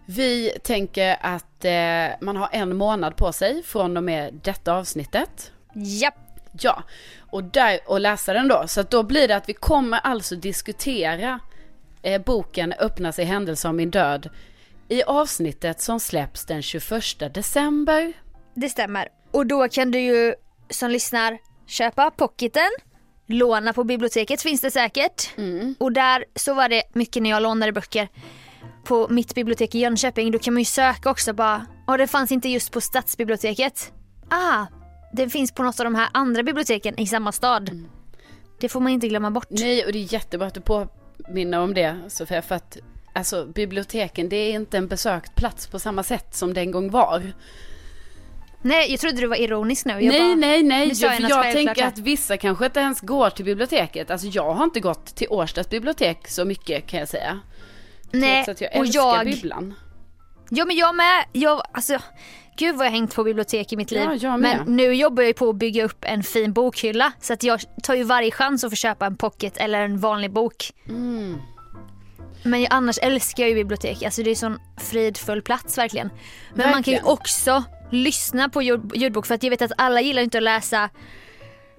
[0.07, 5.53] Vi tänker att eh, man har en månad på sig från och med detta avsnittet.
[5.75, 6.15] Japp.
[6.61, 6.83] Ja,
[7.31, 8.65] och, där, och läsa den då.
[8.67, 11.41] Så att då blir det att vi kommer alltså diskutera
[12.03, 14.31] eh, boken Öppnas i händelse av min död
[14.89, 18.13] i avsnittet som släpps den 21 december.
[18.55, 19.09] Det stämmer.
[19.31, 20.35] Och då kan du ju
[20.71, 22.71] som lyssnar köpa pocketen.
[23.33, 25.31] Låna på biblioteket finns det säkert.
[25.79, 28.09] Och där så var det mycket när jag lånade böcker
[28.85, 30.31] på mitt bibliotek i Jönköping.
[30.31, 31.67] Då kan man ju söka också bara.
[31.87, 33.93] Och det fanns inte just på stadsbiblioteket.
[34.29, 34.67] Ah,
[35.13, 37.85] det finns på något av de här andra biblioteken i samma stad.
[38.61, 39.47] Det får man inte glömma bort.
[39.51, 42.79] Nej, och det är jättebra att du påminner om det Sofia, för att
[43.15, 46.91] alltså biblioteken det är inte en besökt plats på samma sätt som det en gång
[46.91, 47.33] var.
[48.63, 49.93] Nej, jag trodde du var ironisk nu.
[49.93, 53.31] Jag nej, bara, nej, nej, sa jag jag, tänker att vissa kanske inte ens går
[53.31, 54.11] till biblioteket.
[54.11, 57.41] Alltså jag har inte gått till Årstads bibliotek så mycket kan jag säga.
[58.11, 59.27] Nej, Trots att jag och älskar jag...
[59.27, 59.75] bibblan.
[60.51, 61.25] Ja men jag med.
[61.33, 61.99] Jag, alltså,
[62.57, 64.03] gud vad jag hängt på bibliotek i mitt liv.
[64.03, 64.63] Ja, jag med.
[64.65, 67.13] men nu jobbar jag ju på att bygga upp en fin bokhylla.
[67.21, 70.33] Så att jag tar ju varje chans att få köpa en pocket eller en vanlig
[70.33, 70.73] bok.
[70.89, 71.39] Mm.
[72.43, 74.03] Men jag, annars älskar jag ju bibliotek.
[74.03, 76.11] Alltså det är en sån fridfull plats verkligen.
[76.55, 77.05] Men man kan ju Verkligen.
[77.05, 79.27] också lyssna på ljud, ljudbok.
[79.27, 80.91] För att jag vet att alla gillar inte att läsa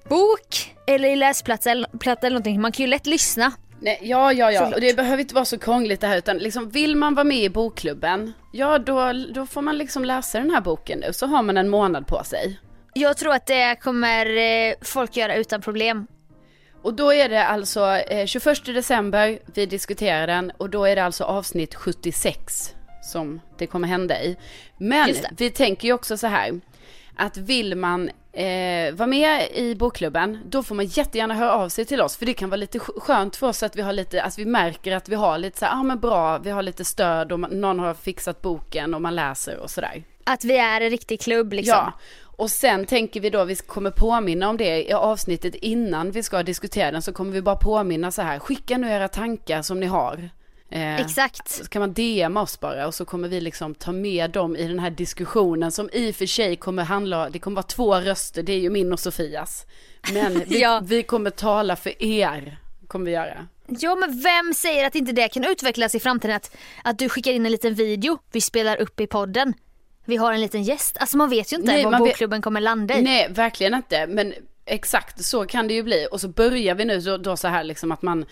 [0.08, 2.60] bok eller i läsplatta eller, någonting.
[2.60, 3.52] Man kan ju lätt lyssna.
[3.80, 4.74] Nej, ja, ja, ja.
[4.74, 7.38] Och det behöver inte vara så krångligt det här utan liksom vill man vara med
[7.38, 11.42] i bokklubben, ja då, då får man liksom läsa den här boken nu så har
[11.42, 12.60] man en månad på sig.
[12.94, 16.06] Jag tror att det kommer eh, folk göra utan problem.
[16.82, 21.04] Och då är det alltså eh, 21 december, vi diskuterar den och då är det
[21.04, 24.36] alltså avsnitt 76 som det kommer hända i.
[24.76, 26.60] Men vi tänker ju också så här,
[27.16, 31.84] att vill man eh, vara med i bokklubben, då får man jättegärna höra av sig
[31.84, 34.22] till oss, för det kan vara lite sk- skönt för oss att vi har lite,
[34.22, 36.84] att vi märker att vi har lite så här, ah, men bra, vi har lite
[36.84, 40.02] stöd och man, någon har fixat boken och man läser och sådär.
[40.24, 41.74] Att vi är en riktig klubb liksom.
[41.76, 41.92] Ja,
[42.36, 46.42] och sen tänker vi då, vi kommer påminna om det i avsnittet innan vi ska
[46.42, 49.86] diskutera den, så kommer vi bara påminna så här, skicka nu era tankar som ni
[49.86, 50.30] har.
[50.72, 51.48] Eh, Exakt.
[51.48, 54.68] Så kan man DMa oss bara och så kommer vi liksom ta med dem i
[54.68, 58.42] den här diskussionen som i och för sig kommer handla, det kommer vara två röster,
[58.42, 59.66] det är ju min och Sofias.
[60.12, 60.82] Men vi, Ja.
[60.84, 62.56] vi kommer tala för er,
[62.86, 63.46] kommer vi göra.
[63.66, 66.36] Ja men vem säger att inte det kan utvecklas i framtiden?
[66.36, 69.54] Att, att du skickar in en liten video, vi spelar upp i podden.
[70.04, 70.96] Vi har en liten gäst.
[71.00, 73.02] Alltså man vet ju inte Nej, vad man vet- bokklubben kommer landa i.
[73.02, 74.06] Nej, verkligen inte.
[74.06, 76.06] Men exakt så kan det ju bli.
[76.10, 78.24] Och så börjar vi nu då, då så här liksom att man,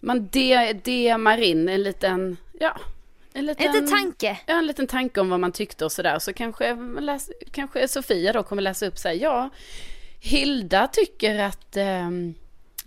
[0.00, 2.76] man de, DMar in en liten, ja,
[3.32, 4.38] en liten, En liten tanke.
[4.46, 6.18] Ja, en liten tanke om vad man tyckte och sådär.
[6.18, 9.50] Så kanske, läs, kanske Sofia då kommer läsa upp så här, ja,
[10.20, 12.34] Hilda tycker att, ehm,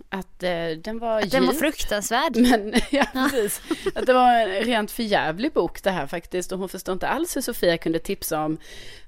[0.08, 2.36] att eh, den var Den var fruktansvärd.
[2.36, 3.60] Men, ja, precis.
[3.94, 6.52] Att det var en rent förjävlig bok det här faktiskt.
[6.52, 8.58] Och hon förstår inte alls hur Sofia kunde tipsa om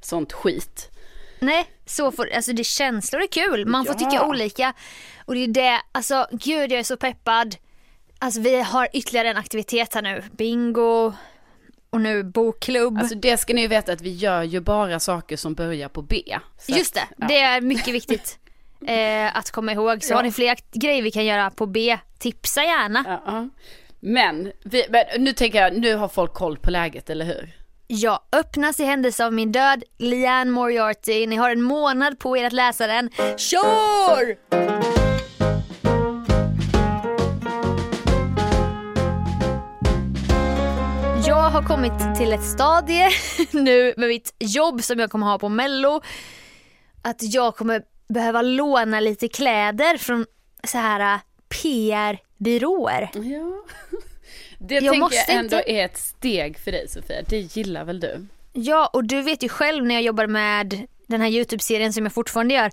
[0.00, 0.88] sånt skit.
[1.38, 3.66] Nej, så får, alltså det känslor är kul.
[3.66, 4.10] Man får Ja.
[4.10, 4.72] tycka olika.
[5.24, 7.56] Och det är det, alltså gud jag är så peppad.
[8.22, 10.22] Alltså vi har ytterligare en aktivitet här nu.
[10.32, 11.12] Bingo
[11.90, 12.98] och nu bokklubb.
[12.98, 16.02] Alltså det ska ni ju veta att vi gör ju bara saker som börjar på
[16.02, 16.22] B.
[16.68, 17.26] Just det, att, ja.
[17.26, 18.38] det är mycket viktigt
[18.86, 20.02] eh, att komma ihåg.
[20.04, 20.16] Så Ja.
[20.16, 23.04] har ni fler grejer vi kan göra på B, tipsa gärna.
[23.06, 23.48] Ja, ja.
[24.00, 27.52] Men, vi, men nu tänker jag, nu har folk koll på läget, eller hur?
[27.86, 31.26] Ja, öppnas i händelse av min död, Leanne Moriarty.
[31.26, 33.10] Ni har en månad på er att läsa den.
[33.36, 34.91] Kör!
[41.52, 43.10] Har kommit till ett stadie
[43.50, 46.00] nu med mitt jobb som jag kommer ha på mello.
[47.02, 50.26] Att jag kommer behöva låna lite kläder från
[50.64, 53.10] så här äh, PR-byråer.
[53.14, 53.64] Ja.
[54.58, 55.70] Det Jag tänker jag ändå inte.
[55.70, 58.26] är ett steg för dig Sofia, det gillar väl du?
[58.52, 62.12] Ja, och du vet ju själv när jag jobbar med den här Youtube-serien som jag
[62.12, 62.70] fortfarande gör,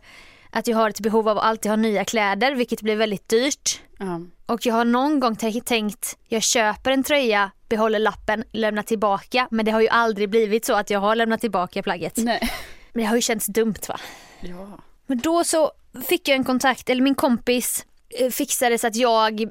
[0.51, 3.81] att jag har ett behov av att alltid ha nya kläder, vilket blir väldigt dyrt.
[3.99, 4.21] Ja.
[4.45, 9.47] Och jag har någon gång tänkt, jag köper en tröja, behåller lappen, lämnar tillbaka.
[9.51, 12.17] Men det har ju aldrig blivit så att jag har lämnat tillbaka plagget.
[12.17, 12.51] Nej.
[12.93, 13.99] Men det har ju känts dumt va?
[14.41, 14.79] Ja.
[15.07, 15.71] Men då så
[16.07, 19.49] fick jag en kontakt, eller min kompis eh, fixade så att jag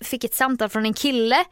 [0.00, 1.44] fick ett samtal från en kille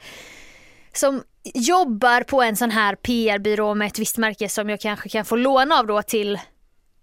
[0.92, 1.22] som
[1.54, 5.36] jobbar på en sån här PR-byrå med ett visst märke som jag kanske kan få
[5.36, 6.38] låna av då till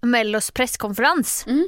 [0.01, 1.67] Mellos presskonferens Mm.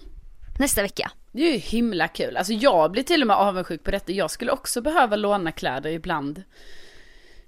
[0.60, 1.12] Nästa vecka.
[1.32, 2.38] Det är ju himla kul.
[2.38, 4.12] Alltså jag blir till och med avundsjuk på detta.
[4.12, 6.44] Jag skulle också behöva låna kläder ibland.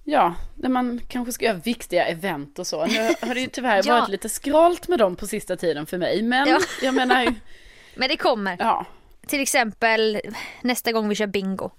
[0.03, 2.85] Ja, när man kanske ska göra viktiga event och så.
[2.85, 3.99] Nu har det ju tyvärr Ja.
[3.99, 6.21] varit lite skralt med dem på sista tiden för mig.
[6.21, 6.59] Men Ja.
[6.81, 7.33] jag menar,
[7.95, 8.55] Men det kommer.
[8.59, 8.85] ja.
[9.27, 10.21] Till exempel
[10.61, 11.71] nästa gång vi kör bingo.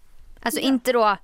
[0.42, 1.16] Alltså inte då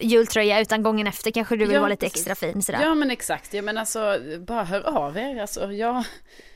[0.00, 2.82] jultröja utan gången efter kanske du vill Ja, vara lite extra fin sådär.
[2.82, 5.40] Ja men exakt, ja, men alltså bara hör av er.
[5.40, 6.04] Alltså, jag, ja,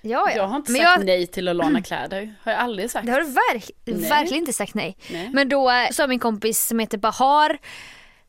[0.02, 0.30] ja.
[0.36, 2.34] jag har inte Men sagt jag, nej till att låna kläder.
[2.42, 3.06] Har jag aldrig sagt.
[3.06, 4.96] Det har du verk, verkligen inte sagt nej.
[5.10, 5.30] Nej.
[5.32, 7.58] Men då eh, sa min kompis som heter Bahar,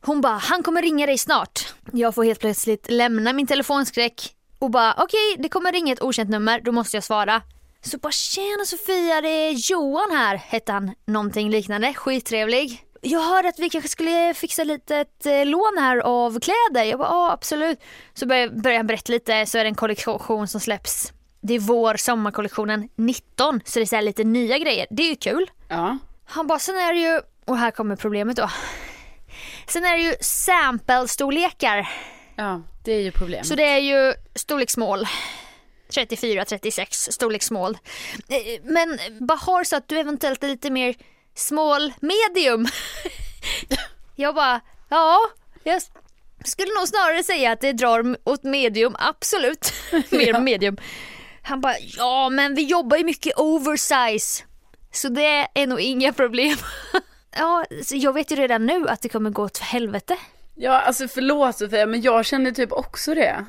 [0.00, 1.74] hon bara han kommer ringa dig snart.
[1.92, 6.30] Jag får helt plötsligt lämna min telefonskräck och bara okej det kommer ringa ett okänt
[6.30, 7.42] nummer, då måste jag svara.
[7.80, 12.84] Så bara tjena Sofia det är Johan här, hette han någonting liknande, skittrevlig.
[13.00, 16.84] Jag hörde att vi kanske skulle fixa lite ett eh, lån här av kläder.
[16.90, 17.80] Jag bara ja absolut.
[18.14, 21.12] Så började började han berätta lite så är det en kollektion som släpps.
[21.40, 24.86] Det är vår sommarkollektionen 19 så det är så lite nya grejer.
[24.90, 25.50] Det är ju kul.
[25.68, 25.98] Ja.
[26.26, 28.50] Han bara, sen är det ju, och här kommer problemet då.
[29.68, 31.88] Sen är det ju sample-storlekar.
[32.36, 33.46] ja, det är ju problemet.
[33.46, 35.06] Så det är ju storlek small.
[35.90, 37.78] 34-36 storlek small.
[38.28, 40.94] Eh, Men Bahar sa att du eventuellt är lite mer
[41.38, 42.66] small medium.
[44.16, 45.18] Jag bara, ja,
[45.64, 45.82] jag
[46.44, 49.72] skulle nog snarare säga att det drar åt medium, absolut.
[50.10, 50.40] mer Ja.
[50.40, 50.76] medium.
[51.42, 54.44] Han bara, ja men vi jobbar ju mycket oversize.
[54.92, 56.56] Så det är nog inga problem.
[57.36, 60.16] ja, jag vet ju redan nu att det kommer gå åt helvete.
[60.54, 63.44] Ja, alltså förlåt Sofia, men jag känner typ också det.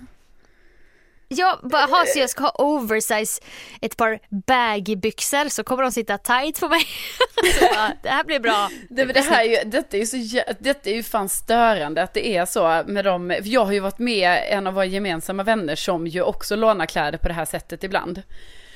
[1.31, 3.41] Jag bara, ha, så jag ska ha oversize
[3.81, 6.81] ett par baggy-byxor så kommer de sitta tight på mig.
[7.75, 8.69] bara, det här blir bra.
[8.89, 12.13] Det, det här är ju, detta är ju så, detta är ju fan störande att
[12.13, 15.75] det är så med dem, jag har ju varit med en av våra gemensamma vänner
[15.75, 18.21] som ju också lånar kläder på det här sättet ibland.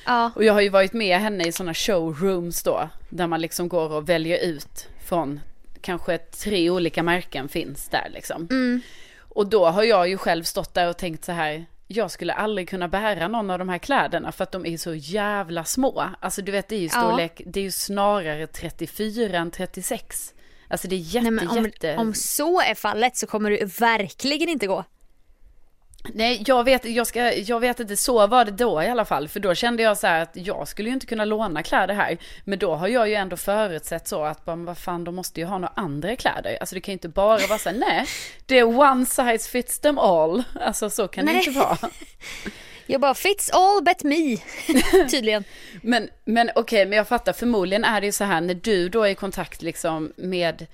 [0.06, 3.68] Ja, Och jag har ju varit med henne i sådana showrooms då, där man liksom
[3.68, 5.40] går och väljer ut från
[5.80, 8.48] kanske tre olika märken finns där liksom.
[9.18, 12.68] Och då har jag ju själv stått där och tänkt så här, jag skulle aldrig
[12.68, 16.04] kunna bära någon av de här kläderna för att de är så jävla små.
[16.20, 17.50] Alltså du vet, det är ju storlek, ja.
[17.50, 20.34] det är ju snarare 34 än 36.
[20.68, 21.96] Alltså det är jätte, Nej, om, jätte...
[21.96, 24.84] om så är fallet så kommer det verkligen inte gå.
[26.12, 29.28] Nej, jag vet, jag, ska, jag vet inte, så var det då i alla fall.
[29.28, 32.18] För då kände jag så här att jag skulle ju inte kunna låna kläder här.
[32.44, 35.58] Men då har jag ju ändå förutsett så att, vad fan, de måste ju ha
[35.58, 36.56] några andra kläder.
[36.60, 38.06] Alltså det kan ju inte bara vara så här, nej,
[38.46, 40.42] det är one size fits them all.
[40.60, 41.34] Alltså så kan nej.
[41.34, 41.78] det inte vara.
[42.86, 44.36] Jag bara, fits all but me,
[45.10, 45.44] tydligen.
[45.82, 48.88] men men okej, okay, men jag fattar, förmodligen är det ju så här när du
[48.88, 50.66] då är i kontakt liksom med,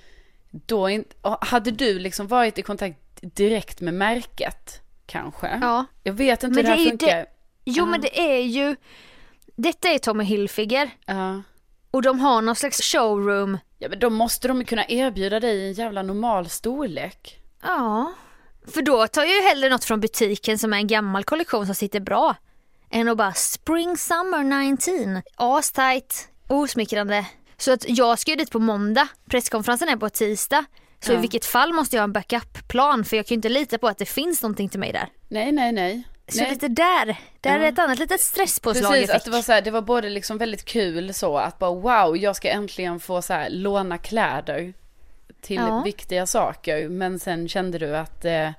[0.51, 1.05] då in,
[1.41, 4.81] hade du liksom varit i kontakt direkt med märket?
[5.11, 5.59] Kanske.
[5.61, 5.85] Ja.
[6.03, 7.17] Jag vet inte men hur det här funkar.
[7.17, 7.27] Det,
[7.65, 7.91] jo uh.
[7.91, 8.77] men det är ju,
[9.57, 10.91] detta är Tommy Hilfiger.
[11.11, 11.41] Uh.
[11.91, 13.59] Och de har någon slags showroom.
[13.79, 17.41] Ja men då måste de kunna erbjuda dig en jävla normal storlek.
[17.63, 18.13] Ja.
[18.67, 21.75] För då tar jag ju hellre något från butiken som är en gammal kollektion som
[21.75, 22.35] sitter bra.
[22.91, 25.23] Än att bara spring summer 19.
[25.37, 27.27] Astight, osmickrande.
[27.57, 29.09] Så att jag ska ju dit på måndag.
[29.31, 30.65] Presskonferensen är på tisdag.
[31.01, 31.19] Så ja.
[31.19, 33.89] i vilket fall måste jag ha en backup-plan för jag kan ju inte lita på
[33.89, 35.09] att det finns någonting till mig där.
[35.29, 36.03] Nej, nej, nej.
[36.29, 36.51] Så nej.
[36.51, 37.07] lite där,
[37.41, 37.65] där ja.
[37.65, 40.39] är ett annat litet stresspåslag Precis, att det var så här, det var både liksom
[40.39, 44.73] väldigt kul så att bara wow, jag ska äntligen få så här låna kläder
[45.41, 45.83] till ja.
[45.83, 46.89] viktiga saker.
[46.89, 48.51] Men sen kände du att eh,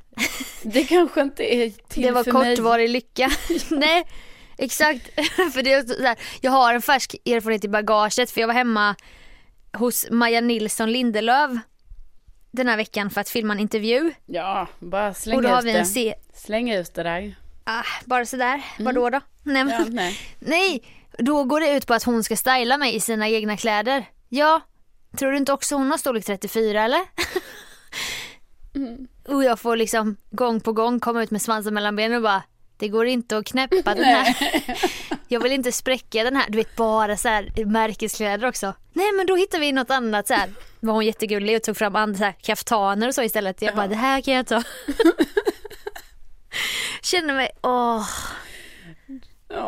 [0.62, 3.30] det kanske inte är till Det var för kortvarig lycka.
[3.70, 4.06] nej,
[4.58, 5.14] exakt.
[5.52, 8.54] för det är så här, jag har en färsk erfarenhet i bagaget för jag var
[8.54, 8.94] hemma
[9.78, 11.58] hos Maja Nilsson Lindelöv
[12.50, 14.12] den här veckan för att filma en intervju.
[14.26, 15.84] Ja, bara släng ut det.
[15.84, 17.36] Se- släng ut det där.
[17.64, 18.62] Ah, bara sådär, mm.
[18.78, 19.20] vadå då?
[19.42, 20.18] Nej, ja, nej.
[20.38, 20.82] nej,
[21.18, 24.04] då går det ut på att hon ska styla mig i sina egna kläder.
[24.28, 24.60] Ja,
[25.18, 27.00] tror du inte också hon har storlek 34 eller?
[28.74, 29.06] mm.
[29.28, 32.42] Och jag får liksom gång på gång komma ut med svansen mellan benen och bara
[32.76, 34.36] det går inte att knäppa den här.
[35.28, 36.44] Jag vill inte spräcka den här.
[36.48, 38.74] Du vet bara så här märkeskläder också.
[38.92, 40.50] Nej men då hittar vi något annat så här.
[40.80, 43.62] Var hon jättegullig och tog fram andra så här, kaftaner och så istället.
[43.62, 44.62] Jag bara det här kan jag ta.
[47.02, 48.08] Känner mig, åh.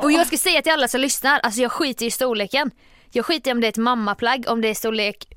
[0.02, 2.70] Och jag ska säga till alla som lyssnar, alltså jag skiter i storleken.
[3.12, 5.28] Jag skiter i om det är ett mammaplagg, om det är storlek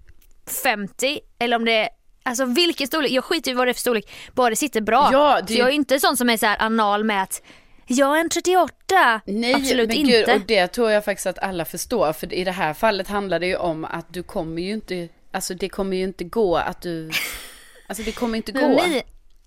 [0.63, 1.89] 50 eller om det är
[2.23, 5.09] Alltså vilken storlek, jag skiter i vad det är för storlek, bara det sitter bra.
[5.11, 5.53] Ja, det...
[5.53, 7.41] jag är inte sån som är så här anal med att
[7.87, 9.21] jag är en 38.
[9.25, 10.11] Nej, Absolut men inte.
[10.11, 12.13] Gud, och det tror jag faktiskt att alla förstår.
[12.13, 15.53] För i det här fallet handlar det ju om att du kommer ju inte, alltså
[15.53, 17.11] det kommer ju inte gå att du,
[17.87, 18.67] alltså det kommer inte gå.
[18.67, 19.03] Mi,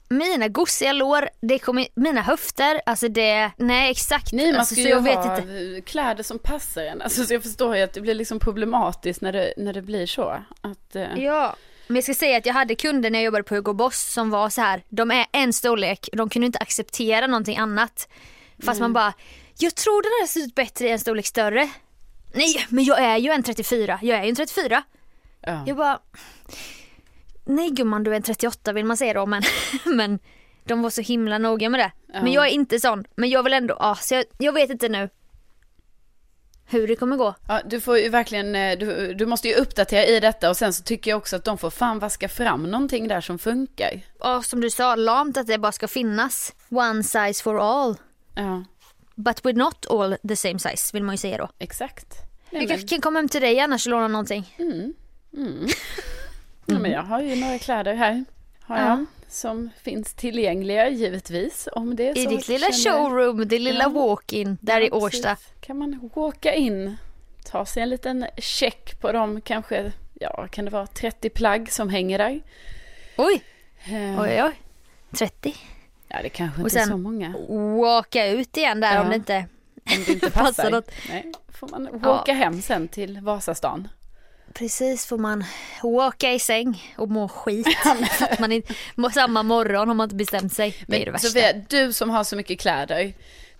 [0.08, 4.32] mina gossiga lår, det kommer, mina höfter, alltså det, nej exakt.
[4.32, 5.80] Nej man alltså, ska ju ha inte.
[5.80, 7.02] kläder som passar en.
[7.02, 10.06] Alltså så jag förstår ju att det blir liksom problematiskt när det, när det blir
[10.06, 10.42] så.
[10.60, 11.18] Att, eh...
[11.24, 11.56] Ja.
[11.86, 14.30] Men jag ska säga att jag hade kunder när jag jobbade på Hugo Boss som
[14.30, 18.08] var så här, de är en storlek, de kunde inte acceptera någonting annat.
[18.58, 18.80] Fast mm.
[18.80, 19.12] man bara,
[19.58, 21.70] jag tror den här ser ut bättre i en storlek större.
[22.34, 24.82] Nej, men jag är ju en 34, jag är ju en 34.
[25.40, 25.64] Ja.
[25.66, 25.98] Jag bara,
[27.44, 29.42] nej gumman du är en 38 vill man säga då men,
[29.84, 30.18] men
[30.64, 31.92] de var så himla noga med det.
[32.12, 32.22] Ja.
[32.22, 34.88] Men jag är inte sån, men jag vill ändå, ja, så jag, jag vet inte
[34.88, 35.08] nu
[36.66, 37.34] hur det kommer gå.
[37.48, 40.72] Ja, du får ju verkligen, eh, du, du måste ju uppdatera i detta och sen
[40.72, 44.00] så tycker jag också att de får fan vaska fram någonting där som funkar.
[44.20, 47.96] Ja, som du sa, lamt att det bara ska finnas one size for all.
[48.34, 48.64] Ja.
[49.14, 51.48] But we're not all the same size vill man ju säga då.
[51.58, 52.06] Exakt.
[52.50, 54.54] Jag kan, kan komma hem till dig annars och låna någonting.
[54.58, 54.94] Mm.
[55.36, 55.68] Mm.
[56.66, 58.24] Ja, men jag har ju några kläder här.
[58.60, 58.86] Har jag.
[58.86, 59.04] Ja.
[59.34, 61.68] Som finns tillgängliga givetvis.
[61.72, 62.98] Om det är I ditt lilla känner...
[62.98, 63.88] showroom, din lilla ja.
[63.88, 65.28] walk-in där ja, i Årsta.
[65.28, 65.52] Precis.
[65.60, 66.96] Kan man walka in,
[67.44, 71.88] ta sig en liten check på de kanske, ja kan det vara 30 plagg som
[71.88, 72.42] hänger där.
[73.16, 73.42] Oj,
[73.88, 74.20] uh.
[74.20, 74.52] oj oj,
[75.18, 75.54] 30.
[76.08, 77.34] Ja det kanske inte är så många.
[77.80, 79.02] walka ut igen där ja.
[79.02, 80.44] om det inte, om det inte passar.
[80.44, 80.90] passar något.
[81.08, 82.34] Nej, får man walka ja.
[82.34, 83.88] hem sen till Vasastan.
[84.54, 85.44] Precis, får man
[85.82, 87.66] walka i säng och må skit.
[88.38, 88.74] man inte,
[89.14, 90.76] samma morgon har man inte bestämt sig.
[90.86, 91.28] Det är det värsta.
[91.28, 93.12] Sofia, du som har så mycket kläder.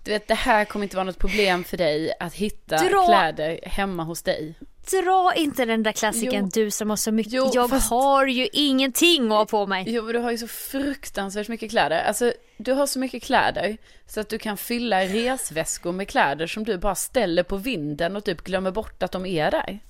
[0.04, 3.06] Du vet, det här kommer inte vara något problem för dig att hitta Dra...
[3.06, 4.54] kläder hemma hos dig.
[4.90, 7.32] Dra inte den där klassiken du som har så mycket.
[7.32, 7.90] Jo, jag fast...
[7.90, 9.84] har ju ingenting att ha på mig.
[9.86, 12.02] Jo, men du har ju så fruktansvärt mycket kläder.
[12.02, 13.76] Alltså, du har så mycket kläder
[14.06, 18.24] så att du kan fylla resväskor med kläder som du bara ställer på vinden och
[18.24, 19.80] typ glömmer bort att de är där.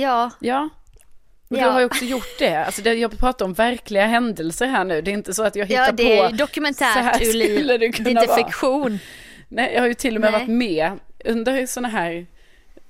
[0.00, 0.30] Ja.
[0.40, 0.68] Ja.
[1.48, 1.64] Och ja.
[1.64, 2.54] du har ju också gjort det.
[2.54, 5.02] Alltså det, jag pratar om verkliga händelser här nu.
[5.02, 6.02] Det är inte så att jag hittar på.
[6.02, 7.66] Ja, det är dokumentärt ur liv.
[7.66, 8.98] Det, det är inte fiktion.
[9.48, 10.40] Nej, jag har ju till och med Nej.
[10.40, 10.92] varit med
[11.24, 12.26] under sådana här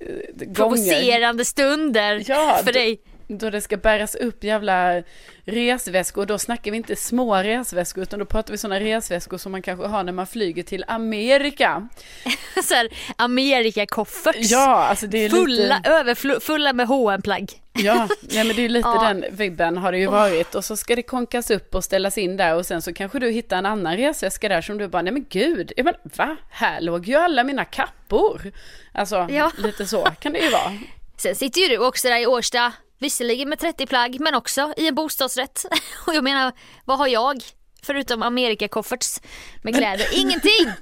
[0.01, 1.45] eh, Provocerande gånger.
[1.45, 3.01] stunder ja, för dig.
[3.29, 5.03] Då det ska bäras upp jävla
[5.45, 6.27] resväskor.
[6.27, 9.87] Då snackar vi inte små resväskor utan då pratar vi sådana resväskor som man kanske
[9.87, 11.89] har när man flyger till Amerika.
[12.65, 14.51] så här, Amerika-kofferts.
[14.51, 15.91] Ja, alltså det är fulla, lite...
[15.91, 19.03] överfulla med hm plagg Ja, nej, men det är lite Ja.
[19.03, 20.55] den vibben har det ju varit.
[20.55, 23.31] Och så ska det konkas upp och ställas in där och sen så kanske du
[23.31, 26.37] hittar en annan resväska där som du bara, nej men gud, men va?
[26.51, 28.53] Här låg ju alla mina kappor.
[28.93, 29.51] Alltså, Ja.
[29.59, 30.73] lite så kan det ju vara.
[31.17, 34.89] Sen sitter ju du också där i Årsta, visserligen med 30 plagg men också i
[34.89, 35.65] en bostadsrätt.
[36.07, 36.53] Och jag menar,
[36.85, 37.43] vad har jag?
[37.83, 39.21] Förutom Amerika-kofferts
[39.63, 40.07] med kläder.
[40.13, 40.73] Ingenting!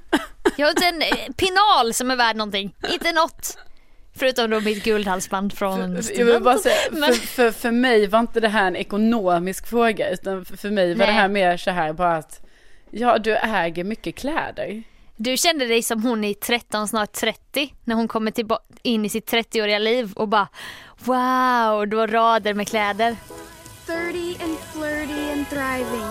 [0.57, 2.75] Jag har inte en eh, pinal som är värd någonting.
[2.91, 3.57] Inte något.
[4.15, 8.19] Förutom då mitt guldhalsband från Jag vill bara säga, Men- för, för, för mig var
[8.19, 11.07] inte det här en ekonomisk fråga, utan för för mig var Nej.
[11.07, 12.41] det här mer så här bara att,
[12.91, 14.83] ja du äger mycket kläder.
[15.15, 18.33] Du kände dig som hon i 13, snart 30 när hon kommer
[18.81, 20.47] in i sitt 30-åriga liv och bara
[21.05, 23.15] wow, du har rader med kläder.
[23.85, 26.07] 30 and flirty and thriving.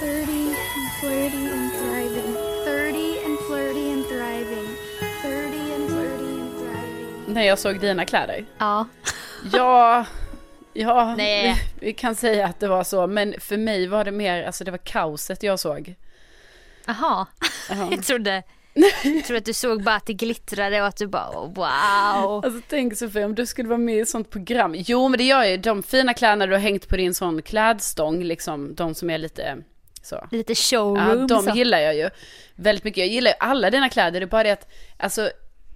[0.00, 0.32] 30
[0.76, 2.34] and flirty and thriving.
[2.64, 4.66] 30 and flirty and thriving.
[5.22, 7.34] 30 and flirty and thriving.
[7.34, 8.44] När jag såg dina kläder.
[8.58, 8.86] Ja.
[9.52, 10.04] Ja,
[10.72, 11.66] ja, Nej.
[11.80, 14.64] Vi, vi kan säga att det var så, men för mig var det mer, alltså
[14.64, 15.94] det var kaoset jag såg.
[16.86, 17.26] Jaha,
[17.70, 17.88] Ja.
[17.90, 18.42] jag trodde,
[19.04, 22.44] jag trodde att du såg bara att det glittrade och att du bara wow.
[22.44, 24.74] Alltså tänk Sofie, om du skulle vara med i ett sånt program.
[24.78, 28.22] Jo, men det gör ju de fina kläderna du har hängt på din sån klädstång,
[28.22, 29.56] liksom de som är lite
[30.02, 30.28] så.
[30.30, 31.50] Lite Ja, showroom de så.
[31.56, 32.10] gillar jag ju
[32.54, 32.98] väldigt mycket.
[32.98, 35.30] Jag gillar ju alla dina kläder, det är bara det att, alltså,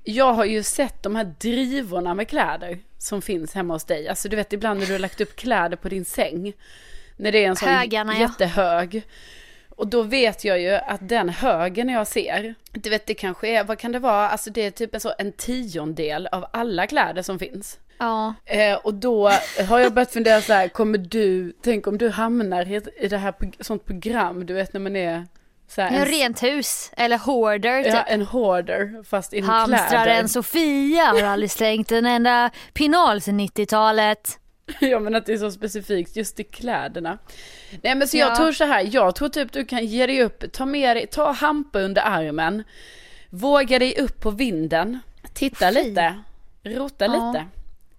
[0.04, 4.08] jag har ju sett de här drivorna med kläder som finns hemma hos dig.
[4.08, 6.52] Alltså du vet ibland när du har lagt upp kläder på din säng.
[7.16, 9.00] När det är en sån Högarna, ja.
[9.80, 13.64] Och då vet jag ju att den högen jag ser, du vet det kanske är,
[13.64, 17.22] vad kan det vara, alltså det är typ en, så, en tiondel av alla kläder
[17.22, 17.78] som finns.
[17.98, 18.34] Ja.
[18.44, 19.28] Eh, och då
[19.68, 23.18] har jag börjat fundera så här, kommer du, tänk om du hamnar i, i det
[23.18, 25.26] här sånt program, du vet när man är
[25.68, 27.94] så här, Ja, en, rent hus eller hoarder typ.
[27.94, 30.26] ja, en hoarder fast inom Hamstraren kläder.
[30.26, 34.38] Sofia har aldrig slängt en enda pinal sedan 90-talet.
[34.80, 37.18] Ja men att det är så specifikt just i kläderna.
[37.82, 38.36] Nej men så jag Ja.
[38.36, 41.32] tror så här, jag tror typ du kan ge dig upp, ta med dig, ta
[41.32, 42.64] hampa under armen,
[43.30, 44.98] våga dig upp på vinden,
[45.34, 45.74] titta Fy.
[45.74, 46.14] lite,
[46.64, 47.12] rota Ja.
[47.32, 47.46] lite.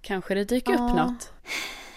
[0.01, 0.93] Kanske det dyker upp Ja.
[1.05, 1.33] något.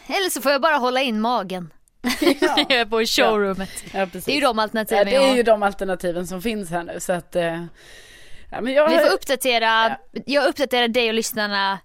[0.07, 1.73] Eller så får jag bara hålla in magen.
[2.41, 3.71] Jag är på showroomet.
[3.93, 4.07] Ja.
[4.13, 7.01] Det är ju de ja, alternativen det är ju de alternativen som finns här nu
[7.01, 7.65] så att, eh,
[8.51, 11.79] ja jag Vi får uppdatera, jag uppdaterar dig och lyssnarna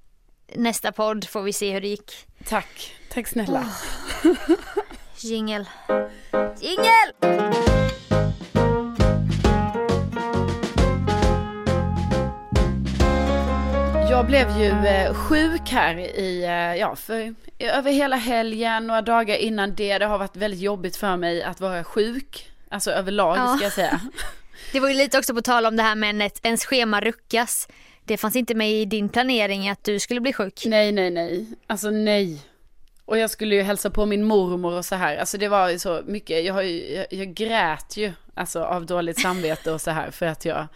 [0.56, 2.26] nästa podd får vi se hur det gick.
[2.46, 3.66] Tack, tack snälla.
[5.18, 5.66] Jingel.
[6.60, 7.14] Jingel!
[14.10, 19.36] Jag blev ju eh, sjuk här i, eh, ja, för, över hela helgen, några dagar
[19.36, 19.98] innan det.
[19.98, 22.50] Det har varit väldigt jobbigt för mig att vara sjuk.
[22.70, 23.56] Alltså överlag Ja.
[23.56, 24.00] ska jag säga.
[24.72, 27.68] Det var ju lite också på tal om det här med att ens schema ruckas.
[28.10, 30.64] Det fanns inte med i din planering att du skulle bli sjuk.
[30.66, 31.46] Nej, nej, nej.
[31.68, 32.42] Alltså nej.
[33.06, 35.18] Och jag skulle ju hälsa på min mormor och så här.
[35.18, 36.46] Alltså det var ju så mycket.
[36.46, 40.26] Jag, har ju, jag, jag grät ju alltså av dåligt samvete och så här för
[40.26, 40.68] att jag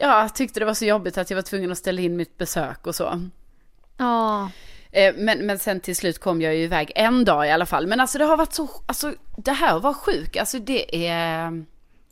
[0.00, 2.86] ja, tyckte det var så jobbigt att jag var tvungen att ställa in mitt besök
[2.86, 3.28] och så.
[3.96, 4.50] Ja.
[4.90, 7.86] Eh, Men, men sen till slut kom jag ju iväg en dag i alla fall.
[7.86, 11.64] Men alltså det har varit så, alltså det här att vara sjuk, alltså det är,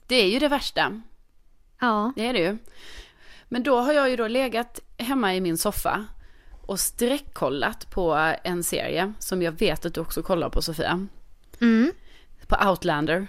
[0.07, 1.03] det är ju det värsta.
[1.81, 2.13] Ja.
[2.17, 2.59] Det är det ju.
[3.53, 6.07] Men då har jag ju då legat hemma i min soffa
[6.67, 11.07] och sträckkollat på en serie som jag vet att du också kollar på Sofia.
[11.61, 11.93] Mm.
[12.47, 13.27] På Outlander.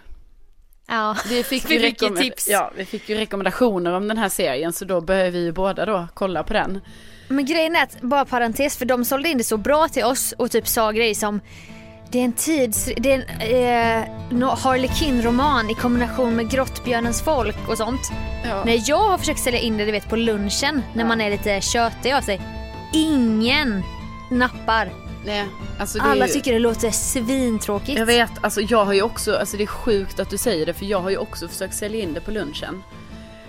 [0.88, 1.18] Ja.
[1.30, 2.50] Vi fick, ju rekommend- tips.
[2.50, 5.86] Ja, vi fick ju rekommendationer om den här serien så då började vi ju båda
[5.86, 6.82] då kolla på den.
[7.28, 10.34] Men grejen är att, bara parentes, för de sålde in det så bra till oss
[10.38, 11.40] och typ sa grejer som
[12.14, 12.90] det är en tids...
[12.98, 18.12] Det är en eh, no- Harley Quinn-roman i kombination med Grottbjörnens folk och sånt.
[18.46, 18.64] Ja.
[18.66, 21.08] När jag har försökt sälja in det, du vet på lunchen, när Ja.
[21.08, 22.42] man är lite tjötig av sig.
[22.94, 23.84] Ingen
[24.32, 24.94] nappar.
[25.26, 25.46] Nej,
[25.80, 26.34] alltså det Alla ju...
[26.34, 28.00] tycker det låter svintråkigt.
[28.00, 30.74] Jag vet, alltså jag har ju också, alltså det är sjukt att du säger det
[30.74, 32.84] för jag har ju också försökt sälja in det på lunchen.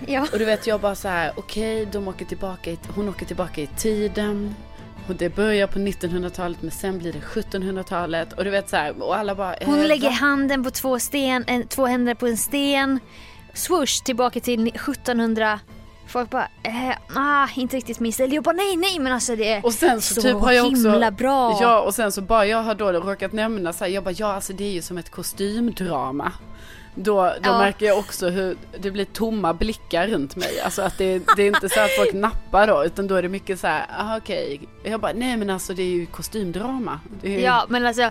[0.06, 0.26] Ja.
[0.32, 3.60] Och du vet jag bara så här, okej de åker tillbaka i, hon åker tillbaka
[3.60, 4.54] i tiden.
[5.08, 8.32] Och det börjar på 1900-talet men sen blir det 1700-talet.
[8.32, 9.54] Och du vet så här, och alla bara...
[9.64, 10.14] Hon eh, lägger va?
[10.14, 13.00] handen på två sten, en, två händer på en sten.
[13.54, 15.60] Swoosh tillbaka till 1700
[16.06, 18.32] Folk bara, eh, ah, inte riktigt min stil.
[18.32, 20.66] Jag bara nej nej men alltså det är Och sen så, så typ har jag
[20.66, 21.58] också, himla bra.
[21.60, 24.32] Ja och sen så bara jag har då råkat nämna så här, jag bara ja
[24.32, 26.32] alltså det är ju som ett kostymdrama.
[26.94, 27.58] Då, då Ja.
[27.58, 30.60] märker jag också hur det blir tomma blickar runt mig.
[30.60, 33.28] Alltså att det, det är inte så att folk nappar då utan då är det
[33.28, 34.60] mycket så här, ah, okej.
[34.84, 37.00] Jag bara nej men alltså det är ju kostymdrama.
[37.22, 38.10] Är, Ja men alltså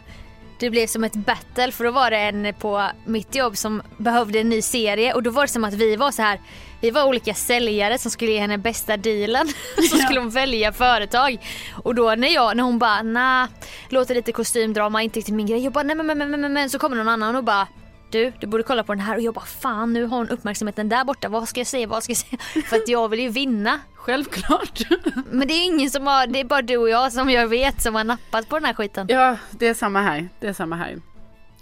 [0.59, 4.39] det blev som ett battle för då var det en på mitt jobb som behövde
[4.39, 6.39] en ny serie och då var det som att vi var så här
[6.81, 9.47] vi var olika säljare som skulle ge henne bästa dealen.
[9.89, 11.37] Så skulle hon välja företag.
[11.83, 13.47] Och då när, jag, när hon bara nah,
[13.89, 15.63] låter lite kostymdrama, inte riktigt min grej.
[15.63, 16.69] Jag bara nej men men men men, men.
[16.69, 17.67] så kommer någon annan och bara
[18.13, 20.89] du, du borde kolla på den här och jag bara fan nu har hon uppmärksamheten
[20.89, 21.29] där borta.
[21.29, 21.87] Vad ska jag säga?
[21.87, 22.37] Vad ska jag säga?
[22.69, 23.79] För att jag vill ju vinna.
[23.95, 24.81] Självklart.
[25.31, 27.81] Men det är ingen som har, det är bara du och jag som jag vet
[27.81, 29.07] som har nappat på den här skiten.
[29.09, 30.29] Ja, det är samma här.
[30.39, 31.01] Det är samma här.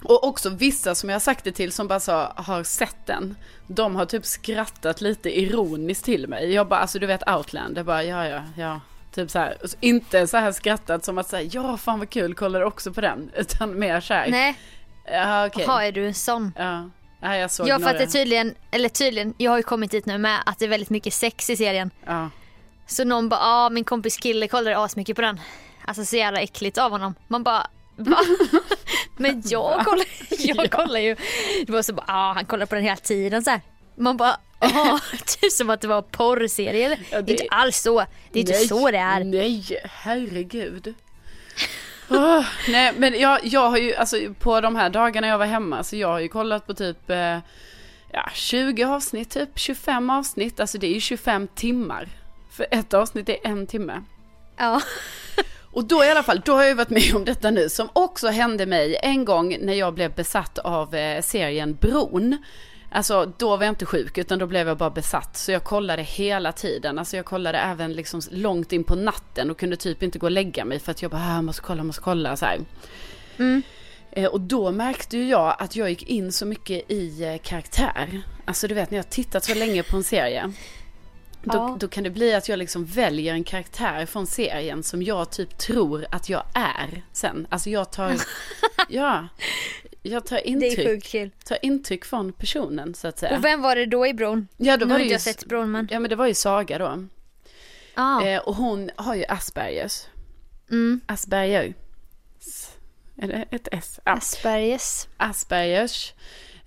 [0.04, 3.36] Och också vissa som jag har sagt det till som bara så har sett den.
[3.68, 6.54] De har typ skrattat lite ironiskt till mig.
[6.54, 7.78] Jag bara, alltså du vet Outland.
[7.78, 8.82] Jag bara, ja, ja, ja.
[9.14, 9.58] Typ så här.
[9.80, 13.32] Inte så här skrattat som att säga, ja fan vad kul, kollar också på den.
[13.36, 14.30] Utan mer så här.
[14.30, 14.58] Nej,
[15.06, 15.66] Ja, okej.
[15.66, 16.54] har är du en sån?
[16.58, 16.90] Ja.
[17.22, 20.06] ja, jag såg Ja för att det tydligen, eller tydligen, jag har ju kommit dit
[20.06, 21.92] nu med att det är väldigt mycket sex i serien.
[22.06, 22.30] Ja.
[22.88, 25.40] Så någon bara, ah min kompis kille kollar asmycket på den.
[25.86, 27.16] Alltså så jävla äckligt av honom.
[27.28, 28.18] Man bara, va?
[29.18, 30.06] Men jag kollar,
[30.40, 31.16] jag kollar ju.
[31.66, 33.62] Det var så bara, ah han kollar på den hela tiden så här.
[33.96, 37.00] Man bara, ah typ som att det var porrserie.
[37.12, 38.00] Ja, det- Inte alls så.
[38.32, 39.24] Det är inte Nej, så det är.
[39.24, 40.94] Nej, herregud.
[42.12, 45.84] Åh, nej, men jag, jag har ju, alltså på de här dagarna jag var hemma,
[45.84, 47.38] så jag har ju kollat på typ, eh,
[48.12, 52.10] ja, 20 avsnitt, typ 25 avsnitt, alltså det är ju 25 timmar.
[52.52, 54.04] För ett avsnitt är en timme.
[54.58, 54.82] Ja.
[55.72, 58.28] Och då i alla fall, då har jag varit med om detta nu, som också
[58.28, 62.38] hände mig en gång när jag blev besatt av eh, serien Bron.
[62.94, 65.38] Alltså då var jag inte sjuk utan då blev jag bara besatt.
[65.38, 67.00] Så jag kollade hela tiden.
[67.00, 70.32] Alltså jag kollade även liksom långt in på natten och kunde typ inte gå och
[70.32, 72.60] lägga mig för att jag bara, ah, jag måste kolla, jag måste kolla så här.
[73.38, 73.62] Mm.
[74.12, 78.22] Eh, Och då märkte ju jag att jag gick in så mycket i eh, karaktär.
[78.46, 80.54] Alltså du vet när jag tittat så länge på en serie.
[81.44, 81.78] Då, Ja.
[81.80, 85.58] då kan det bli att jag liksom väljer en karaktär från serien som jag typ
[85.58, 87.48] tror att jag är sen.
[87.50, 88.14] Alltså jag tar,
[88.90, 89.28] ja,
[90.02, 91.32] jag tar Det är intryck, sjukt kul.
[91.46, 93.38] tar intryck från personen så att säga.
[93.38, 94.48] Och vem var det då i bron?
[94.58, 95.88] ja, då Nu var det ju, jag sett bron men.
[95.92, 97.08] ja men det var ju Saga då.
[97.94, 98.22] Ah.
[98.26, 100.04] Eh, och hon har ju Aspergers.
[100.72, 101.02] Mm.
[101.06, 101.74] Asperger.
[103.18, 104.00] Är det ett S?
[104.06, 104.12] Ja.
[104.12, 105.08] Asperges.
[105.18, 106.14] Aspergers.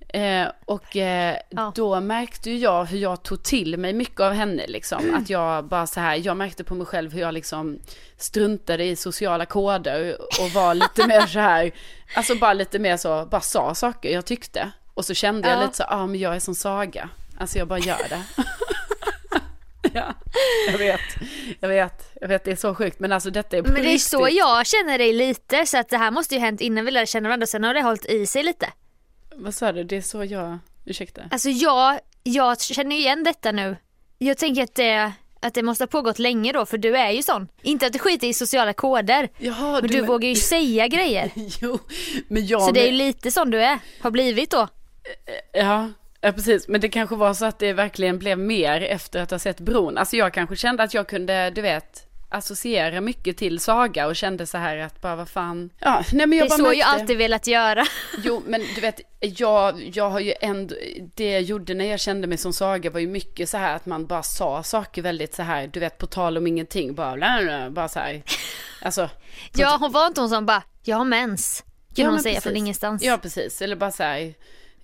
[0.09, 1.73] Eh, och eh, Ja.
[1.75, 5.15] då märkte jag hur jag tog till mig mycket av henne liksom.
[5.15, 7.79] Att jag bara så här, jag märkte på mig själv hur jag liksom
[8.17, 11.71] struntade i sociala koder och var lite mer så här,
[12.17, 14.71] alltså bara lite mer så, bara sa saker jag tyckte.
[14.95, 15.63] Och så kände jag Ja.
[15.63, 17.09] lite så, ja ah, men jag är som Saga.
[17.39, 18.23] Alltså jag bara gör det.
[19.93, 20.15] ja,
[20.71, 21.01] jag vet,
[21.61, 23.81] jag vet, jag vet det är så sjukt men alltså detta är på Men det
[23.81, 24.11] är riktigt.
[24.11, 27.07] så jag känner dig lite så att det här måste ju hänt innan vi lärde
[27.07, 28.67] känna varandra sen har det hållit i sig lite.
[29.37, 31.22] Vad sa du, det är så jag, ursäkta.
[31.30, 33.76] Alltså jag, jag känner igen detta nu.
[34.18, 37.22] Jag tänker att det, att det måste ha pågått länge då för du är ju
[37.22, 37.49] sån.
[37.62, 39.28] Inte att du skiter i sociala koder.
[39.39, 41.30] Jaha, Men du vågar ju säga grejer.
[41.61, 41.78] Jo,
[42.28, 44.68] men jag Så det är ju lite sån du är, har blivit då.
[45.53, 46.68] Ja, ja, precis.
[46.68, 49.99] Men det kanske var så att det verkligen blev mer efter att ha sett bron.
[49.99, 52.04] Alltså jag kanske kände att jag kunde, du vet,
[52.35, 55.70] associera mycket till Saga och kände så här att bara vad fan.
[55.78, 56.78] Ja, nej men Det jag är bara så märkte.
[56.78, 57.85] jag alltid velat göra.
[58.24, 60.74] Jo, men du vet, jag, jag har ju ändå,
[61.14, 63.87] det jag gjorde när jag kände mig som Saga var ju mycket så här att
[63.87, 67.39] man bara sa saker väldigt så här, du vet på tal om ingenting, bara, bla,
[67.43, 68.22] bla, bla, bara så här.
[68.82, 69.11] Alltså.
[69.53, 71.64] Ja hon var inte hon som bara, jag har mens.
[71.95, 72.43] Kunde Ja, hon säga precis.
[72.43, 73.03] från ingenstans.
[73.03, 73.62] Ja, precis.
[73.62, 74.35] Eller bara så här,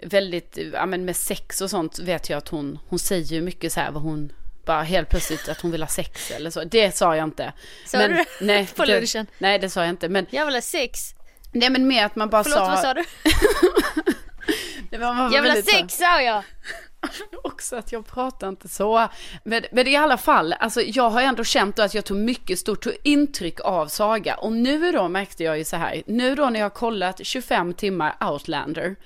[0.02, 3.72] väldigt, ja men med sex och sånt vet jag att hon, hon säger ju mycket
[3.72, 4.32] så här vad hon,
[4.64, 6.64] bara helt plötsligt att hon vill ha sex eller så.
[6.64, 7.52] Det sa jag inte.
[7.86, 8.24] Sa men, du?
[8.40, 9.26] Nej, På det, lunchen?
[9.38, 10.08] nej, det sa jag inte.
[10.08, 11.14] Men, Jag vill ha sex.
[11.52, 12.68] nej men mer att man bara Förlåt sa.
[12.68, 13.04] vad sa du?
[14.98, 16.42] Var Jag vill ha sex sa jag.
[17.44, 19.08] också att jag pratar inte så.
[19.44, 22.86] Men, men i alla fall, alltså jag har ändå känt att jag tog mycket stort
[23.02, 24.34] intryck av Saga.
[24.34, 27.74] Och nu då märkte jag ju så här, nu då när jag har kollat 25
[27.74, 28.96] timmar Outlander.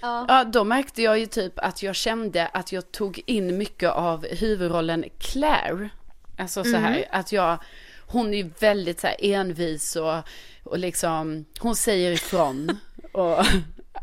[0.00, 0.24] Ja.
[0.28, 4.26] Ja, då märkte jag ju typ att jag kände att jag tog in mycket av
[4.26, 5.88] huvudrollen Claire.
[6.38, 7.58] Alltså så här, att jag,
[8.06, 10.14] hon är ju väldigt så här envis och,
[10.64, 12.78] och liksom, hon säger ifrån.
[13.12, 13.44] Och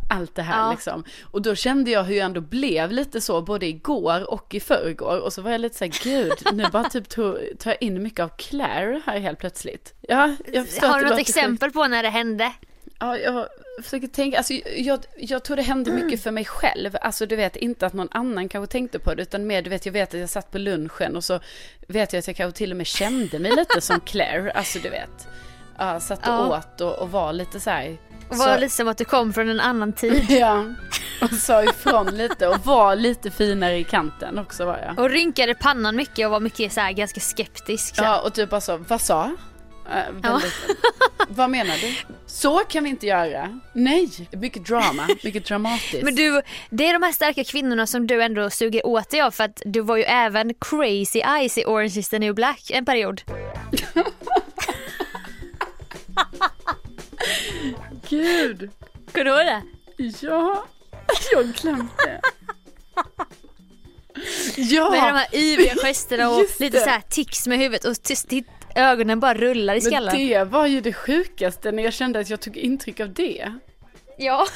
[0.09, 0.71] allt det här Ja.
[0.71, 1.03] liksom.
[1.31, 5.19] Och då kände jag hur jag ändå blev lite så både igår och i förrgår.
[5.19, 8.19] Och så var jag lite så här, gud, nu bara typ tar jag in mycket
[8.19, 9.93] av Claire här helt plötsligt.
[10.01, 11.29] Ja, jag förstår Har du något låter sjukt.
[11.29, 12.51] exempel på när det hände?
[12.99, 13.47] Ja, jag,
[13.83, 16.97] försöker tänka, alltså jag, jag tror det hände mycket för mig själv.
[17.01, 19.85] Alltså du vet, inte att någon annan kanske tänkte på det, utan mer du vet,
[19.85, 21.39] jag vet att jag satt på lunchen och så
[21.87, 24.51] vet jag att jag kanske till och med kände mig lite som Claire.
[24.51, 25.27] Alltså du vet,
[25.77, 26.57] ja, satt och Ja.
[26.57, 27.97] åt och, och var lite så här.
[28.29, 30.25] Och var så- lite som att du kom från en annan tid.
[30.29, 30.65] Ja,
[31.21, 34.99] och sa ifrån lite och var lite finare i kanten också var jag.
[34.99, 37.95] Och rynkade pannan mycket och var mycket så här ganska skeptisk.
[37.95, 38.03] Så.
[38.03, 39.31] Ja, och typ alltså, vad sa?
[39.89, 40.53] Äh, väldigt,
[41.29, 41.95] Vad menar du?
[42.25, 43.59] Så kan vi inte göra.
[43.73, 46.03] Nej, mycket drama, mycket dramatiskt.
[46.03, 49.31] Men du, det är de här starka kvinnorna som du ändå suger åt dig av
[49.31, 52.85] för att du var ju även crazy eyes i Orange is the new black en
[52.85, 53.21] period.
[58.09, 58.69] Gud,
[59.11, 59.61] Kommer du ihåg det?
[60.21, 60.65] ja,
[61.31, 62.21] jag det.
[64.57, 67.95] Ja, Med de här yviga gesterna och lite så här tics med huvudet och
[68.75, 70.17] ögonen bara rullar i men skallen.
[70.17, 73.53] det var ju det sjukaste när jag kände att jag tog intryck av det.
[74.17, 74.45] Ja.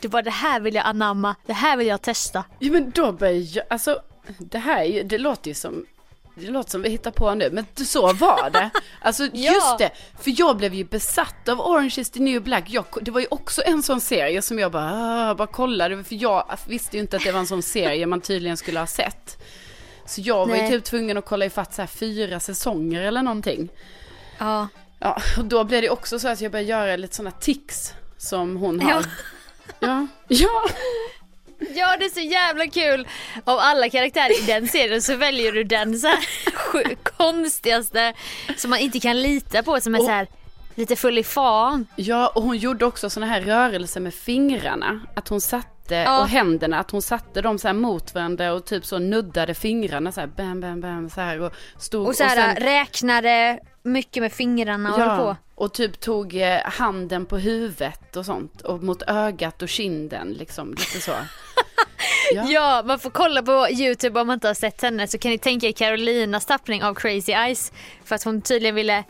[0.00, 2.44] Du bara det här vill jag anamma, det här vill jag testa.
[2.58, 4.00] Ja men då började jag, alltså
[4.38, 5.86] det här är ju, det låter ju som,
[6.34, 8.70] det låter som vi hittar på nu, men så var det.
[9.00, 9.52] Alltså Ja.
[9.52, 9.90] just det,
[10.22, 12.64] för jag blev ju besatt av Orange is the new black.
[12.68, 14.90] Jag, det var ju också en sån serie som jag bara,
[15.30, 18.20] ah, bara kollade, för jag visste ju inte att det var en sån serie man
[18.20, 19.42] tydligen skulle ha sett.
[20.06, 20.70] Så jag var ju Nej.
[20.70, 23.68] typ tvungen att kolla ifatt så här fyra säsonger eller någonting.
[24.38, 24.68] Ja.
[24.98, 28.56] Ja, och då blev det också så att jag började göra lite sådana tics som
[28.56, 28.90] hon har.
[28.90, 29.02] Ja.
[29.80, 30.06] Ja.
[30.28, 30.64] Ja.
[31.58, 33.08] Ja det är så jävla kul.
[33.44, 38.14] Av alla karaktärer i den serien så väljer du den så här konstigaste
[38.56, 40.26] som man inte kan lita på som är så här
[40.74, 41.86] lite full i fan.
[41.96, 45.00] Ja, och hon gjorde också såna här rörelser med fingrarna.
[45.16, 45.40] Att hon
[45.88, 46.20] satte, Ja.
[46.20, 50.12] och händerna, att hon satte dem så här mot varandra och typ så nuddade fingrarna
[50.12, 54.22] så här bam, bam, bam så här och stod Och så här sen- räknade mycket
[54.22, 55.36] med fingrarna och höll på.
[55.54, 60.70] och typ tog eh, handen på huvudet och sånt och mot ögat och kinden liksom,
[60.70, 61.12] lite så.
[62.34, 62.44] Ja.
[62.48, 65.38] Ja, man får kolla på Youtube om man inte har sett henne så kan ni
[65.38, 67.72] tänka er Carolinas tappning av Crazy Eyes.
[68.04, 69.04] För att hon tydligen ville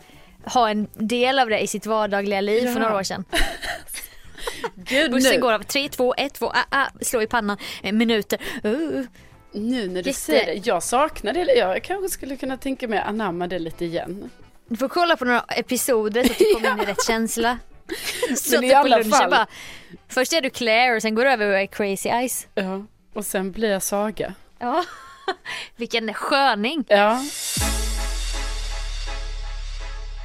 [0.45, 2.73] ha en del av det i sitt vardagliga liv Ja.
[2.73, 3.23] för några år sedan.
[4.75, 7.91] Gud, Bussen nu, går av 3, 2, 1, 2, ah, ah, slå i pannan, eh,
[7.93, 8.39] minuter.
[8.65, 9.01] Uh.
[9.51, 12.99] nu när du Jätte- säger det, jag saknar det, jag kanske skulle kunna tänka mig
[12.99, 14.29] att anamma det lite igen.
[14.67, 17.57] Du får kolla på några episoder så att du kommer in i rätt känsla.
[18.37, 19.47] Så Men i alla fall- bara,
[20.07, 22.47] först är du Claire och sen går du över och är Crazy Eyes.
[22.55, 24.33] Ja, och sen blir jag Saga.
[24.59, 24.83] Ja.
[25.75, 26.83] Vilken sköning.
[26.87, 27.21] Ja.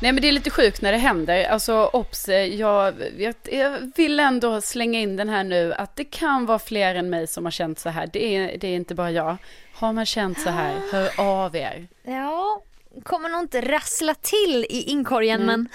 [0.03, 1.45] Nej men det är lite sjukt när det händer.
[1.45, 6.47] Alltså obs, jag, jag, jag vill ändå slänga in den här nu att det kan
[6.47, 8.11] vara fler än mig som har känt så här.
[8.13, 9.37] Det är, det är inte bara jag.
[9.75, 11.89] Har man känt så här, hör av er.
[12.03, 12.63] Ja,
[13.03, 15.47] kommer nog inte rassla till i inkorgen Mm.
[15.47, 15.69] men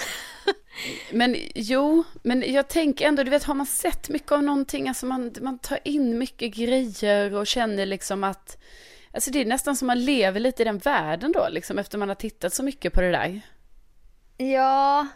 [1.12, 5.06] Men jo, men jag tänker ändå, du vet har man sett mycket av någonting, alltså
[5.06, 8.58] man, man tar in mycket grejer och känner liksom att,
[9.12, 12.08] alltså det är nästan som man lever lite i den världen då liksom efter man
[12.08, 13.42] har tittat så mycket på det där.
[14.38, 15.08] Ja,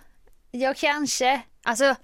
[0.51, 1.41] jag kanske.
[1.63, 1.95] Alltså,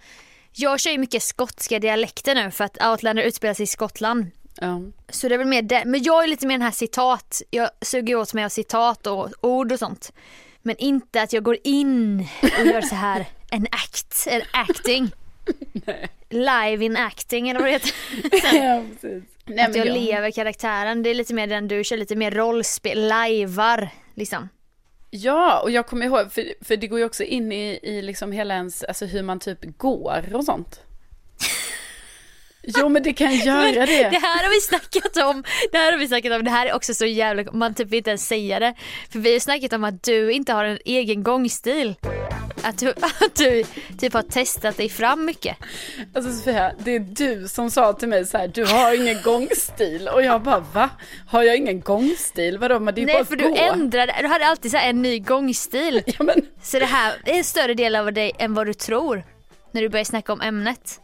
[0.52, 4.32] jag kör ju mycket skotska dialekter nu för att Outlander utspelar sig i Skottland.
[4.56, 4.82] Ja.
[5.10, 5.84] Så det är väl mer det.
[5.86, 7.42] Men jag är lite mer den här citat.
[7.50, 10.14] Jag suger åt mig av citat och ord och sånt.
[10.62, 12.28] Men inte att jag går in
[12.60, 15.12] och gör så här en act, en acting.
[16.30, 17.92] Live in acting eller vad det heter.
[18.58, 19.24] ja, precis.
[19.46, 21.04] Nej, att jag lever karaktären.
[21.04, 24.50] Det är lite mer den du kör, lite mer rollspel, lajvar liksom.
[25.24, 28.32] Ja, och jag kommer ihåg, för, för det går ju också in i, i liksom
[28.32, 30.82] hela ens, alltså hur man typ går och sånt.
[32.78, 34.10] Jo men det kan göra det.
[34.10, 35.44] Det här har vi snackat om.
[35.72, 36.44] Det här har vi snackat om.
[36.44, 38.74] Det här är också så jävla, man typ vill inte ens säga det.
[39.12, 41.96] För vi har snackat om att du inte har en egen gångstil.
[42.64, 43.64] Att du, att du
[44.00, 45.58] typ har testat dig fram mycket.
[46.16, 50.08] Alltså Sofia, det är du som sa till mig så här, du har ingen gångstil.
[50.08, 50.90] Och jag bara, va?
[51.28, 52.58] Har jag ingen gångstil?
[52.58, 53.48] Vadå, men det är bara Nej att för gå.
[53.48, 56.04] du ändrade, du hade alltid så en ny gångstil.
[56.06, 59.24] Ja men, Så det här är en större del av dig än vad du tror.
[59.72, 61.00] När du börjar snacka om ämnet.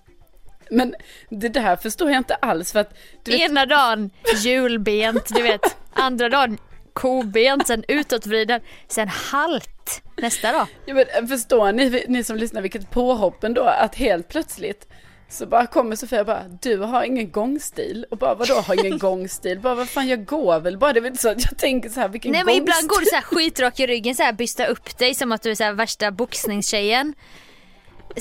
[0.78, 0.96] Men
[1.30, 2.94] det där förstår jag inte alls för att,
[3.24, 4.10] du vet, Ena dagen
[4.44, 5.78] hjulbent, du vet.
[5.94, 6.58] Andra dagen
[6.94, 10.68] kobent, sen utåtvriden, sen halt nästa dag.
[10.86, 14.88] ja, men förstår ni, ni som lyssnar vilket påhopp ändå, att helt plötsligt
[15.30, 18.06] så bara kommer Sofia och bara, du har ingen gångstil.
[18.12, 19.60] Och bara, vadå har ingen gångstil?
[19.60, 20.94] Bara, vad fan jag går väl bara.
[20.94, 22.64] Det är väl inte så att jag tänker så här, vilken Nej men gångstil?
[22.64, 25.42] ibland går du så här skitrak i ryggen, så här bysta upp dig som att
[25.42, 27.14] du är så här värsta boxningstjejen.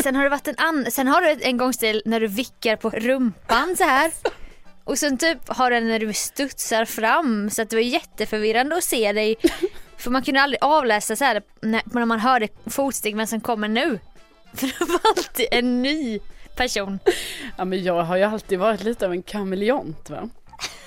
[0.01, 2.91] Sen har det varit en annan, sen har du en gångstil när du vickar på
[2.91, 4.11] rumpan så här.
[4.85, 8.85] Och sen typ har den när du studsar fram så att det var jätteförvirrande att
[8.85, 9.37] se dig.
[9.97, 13.69] För man kunde aldrig avläsa så här när, när man hörde fotsteg vem som kommer
[13.69, 13.99] nu.
[14.55, 16.19] För det var alltid en ny
[16.57, 16.99] person.
[17.57, 20.29] Ja men jag har ju alltid varit lite av en kameleont va.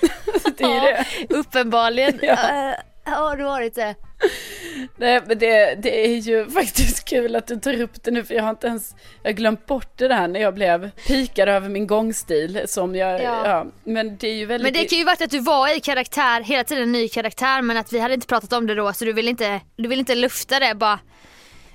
[0.56, 1.04] det är ju Ja.
[1.28, 1.34] det.
[1.34, 2.32] Uppenbarligen Ja.
[2.32, 2.74] eh,
[3.14, 3.94] har du varit det.
[4.96, 8.34] Nej men det, det är ju faktiskt kul att du tar upp det nu för
[8.34, 11.68] jag har inte ens, jag har glömt bort det där när jag blev pikad över
[11.68, 13.46] min gångstil som jag, Ja.
[13.46, 13.66] ja.
[13.84, 16.40] men det är ju väldigt Men det kan ju varit att du var i karaktär,
[16.40, 19.04] hela tiden en ny karaktär men att vi hade inte pratat om det då så
[19.04, 20.98] du vill inte, du vill inte lufta det bara.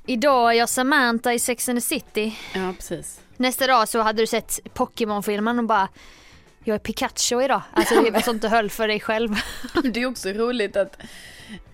[0.07, 2.35] Idag är jag Samantha i Sex and the City.
[2.55, 3.19] Ja precis.
[3.37, 5.87] Nästa dag så hade du sett Pokémon-filmen och bara
[6.63, 7.61] jag är Pikachu idag.
[7.73, 9.29] Alltså det var sånt du höll för dig själv.
[9.93, 10.97] Det är också roligt att,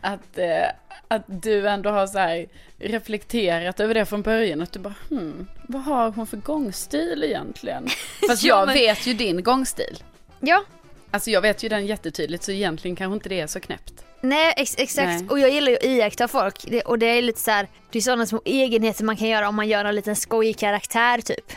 [0.01, 0.65] att, eh,
[1.07, 2.45] att du ändå har så
[2.79, 4.61] reflekterat över det från början.
[4.61, 7.87] Att du bara, hmm, vad har hon för gångstil egentligen?
[8.27, 10.03] Fast Ja, jag men- vet ju din gångstil.
[10.39, 10.63] Ja,
[11.11, 13.93] Alltså jag vet ju den jättetydligt så egentligen kanske inte det är så knäppt.
[14.21, 15.07] nej ex- exakt.
[15.07, 15.27] Nej.
[15.29, 16.65] Och jag gillar ju att iaktta folk.
[16.67, 19.49] Det, och det är lite så här, det är sådana små egenheter man kan göra
[19.49, 21.51] om man gör en liten skojig karaktär typ.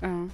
[0.00, 0.28] Ja.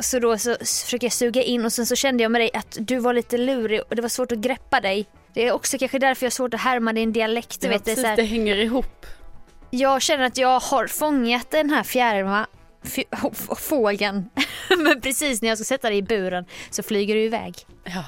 [0.00, 2.76] Så då så försöker jag suga in och sen så kände jag med dig att
[2.80, 5.06] du var lite lurig och det var svårt att greppa dig.
[5.34, 7.60] Det är också kanske därför jag har svårt att härma din dialekt.
[7.60, 9.06] Du vet, det är precis, så här, det hänger ihop.
[9.70, 12.46] jag känner att jag har fångat den här fjärilarna
[12.84, 14.30] f- f- fågeln.
[14.78, 17.54] Men precis när jag ska sätta dig i buren så flyger du iväg.
[17.84, 18.04] Ja.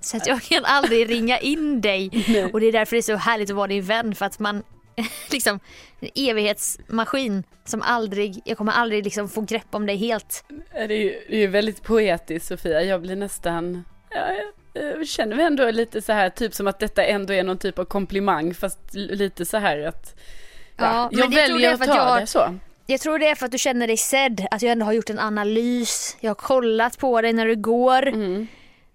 [0.00, 2.10] Så att jag kan aldrig ringa in dig.
[2.52, 4.62] Och det är därför det är så härligt att vara din vän för att man
[5.30, 5.60] liksom
[6.00, 10.44] en evighetsmaskin som aldrig, jag kommer aldrig liksom få grepp om dig helt.
[10.72, 12.82] Det är ju det är ju väldigt poetiskt Sofia.
[12.82, 14.26] Jag blir nästan, ja,
[14.72, 17.78] jag, känner mig ändå lite så här, typ som att detta ändå är någon typ
[17.78, 18.54] av komplimang.
[18.54, 20.14] Fast lite så här att,
[20.76, 22.58] ja, Ja, jag väljer att ta jag- det så.
[22.90, 25.10] Jag tror det är för att du känner dig sedd, att jag ändå har gjort
[25.10, 26.16] en analys.
[26.20, 28.06] Jag har kollat på dig när du går.
[28.06, 28.46] Mm.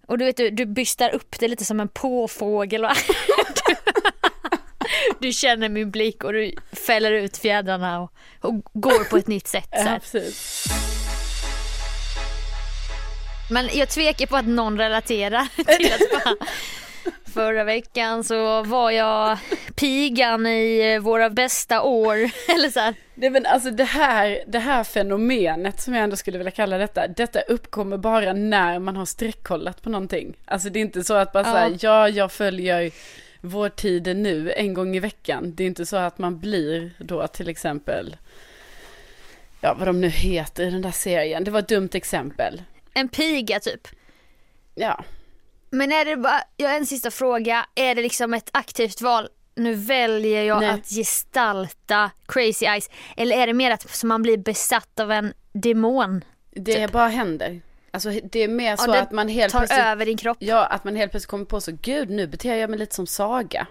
[0.07, 2.81] Och du vet du, du bystar upp det lite som en påfågel.
[2.81, 2.87] Du,
[5.23, 6.51] du känner min blick och du
[6.87, 8.11] fäller ut fjädrarna och,
[8.41, 9.69] och går på ett nytt sätt.
[9.71, 10.23] Så Ja, här.
[13.53, 15.47] Men jag tvekar på att någon relaterar
[15.77, 16.35] till att bara,
[17.33, 19.37] Förra veckan så var jag
[19.75, 22.15] pigan i våra bästa år.
[22.55, 22.93] Eller så här.
[23.15, 27.07] Nej men alltså det här, det här fenomenet som jag ändå skulle vilja kalla detta,
[27.07, 30.33] detta uppkommer bara när man har streckkollat på någonting.
[30.45, 31.49] Alltså det är inte så att bara Ja.
[31.49, 31.67] ja.
[31.67, 32.91] säga, ja jag följer
[33.45, 35.55] vår tid nu en gång i veckan.
[35.55, 38.17] Det är inte så att man blir då till exempel,
[39.61, 42.61] ja vad de nu heter i den där serien, det var ett dumt exempel.
[42.93, 43.87] En piga typ.
[44.75, 45.03] Ja,
[45.69, 47.65] Men är det bara, jag har en sista fråga.
[47.75, 49.29] Är det liksom ett aktivt val?
[49.55, 50.69] Nu väljer jag Nej.
[50.69, 52.89] att gestalta Crazy Eyes.
[53.17, 56.23] Eller är det mer att man blir besatt av en demon?
[56.51, 56.91] det Typ.
[56.91, 57.61] bara händer.
[57.93, 60.37] Alltså det är mer så det att man helt Tar plötsligt över din kropp?
[60.39, 63.07] Ja, att man helt plötsligt kommer på så, gud nu beter jag mig lite som
[63.07, 63.67] Saga.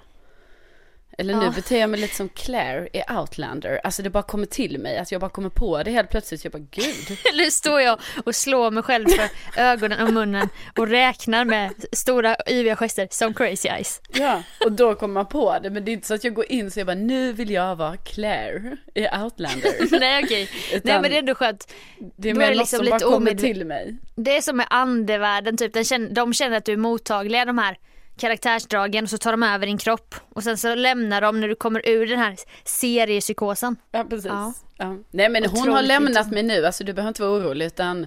[1.18, 1.50] Eller nu Ja.
[1.50, 3.80] beter jag mig lite som Claire i Outlander.
[3.84, 6.44] Alltså det bara kommer till mig, att jag bara kommer på det helt plötsligt.
[6.44, 7.18] Jag bara, gud.
[7.32, 9.28] Eller står jag och slår mig själv för
[9.60, 10.48] ögonen och munnen
[10.78, 14.00] och räknar med stora yviga gester som Crazy Eyes?
[14.14, 15.70] Ja, och då kommer man på det.
[15.70, 17.76] Men det är inte så att jag går in så jag bara, nu vill jag
[17.76, 19.72] vara Claire i Outlander.
[20.00, 20.48] Nej okej.
[20.70, 21.72] Nej Utan men det är ändå skönt.
[22.16, 23.96] det är mer något liksom som bara kommer till mig.
[24.14, 25.72] Det är som med andevärlden typ.
[25.72, 27.76] Den känner, de känner att du är mottaglig de här
[28.16, 30.14] karaktärsdragen och så tar de över din kropp.
[30.28, 33.76] Och sen så lämnar de när du kommer ur den här seriepsykosen.
[33.90, 34.26] Ja, precis.
[34.26, 34.52] Ja.
[34.76, 34.96] Ja.
[35.10, 38.06] Nej, men hon har lämnat mig nu, alltså du behöver inte vara orolig, utan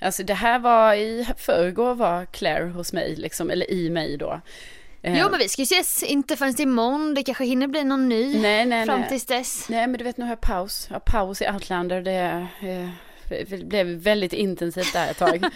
[0.00, 4.40] Alltså det här var i förrgår var Claire hos mig, liksom, eller i mig då.
[5.02, 7.14] Eh, Jo men vi ska ju ses inte förrän imorgon.
[7.14, 9.08] Det kanske hinner bli någon ny nej, nej, fram nej.
[9.08, 9.68] tills dess.
[9.68, 10.86] Nej, men du vet nu har jag paus.
[10.88, 12.02] Jag har paus i Outlander.
[12.02, 12.88] Det eh,
[13.28, 15.44] det blev väldigt intensivt där ett tag.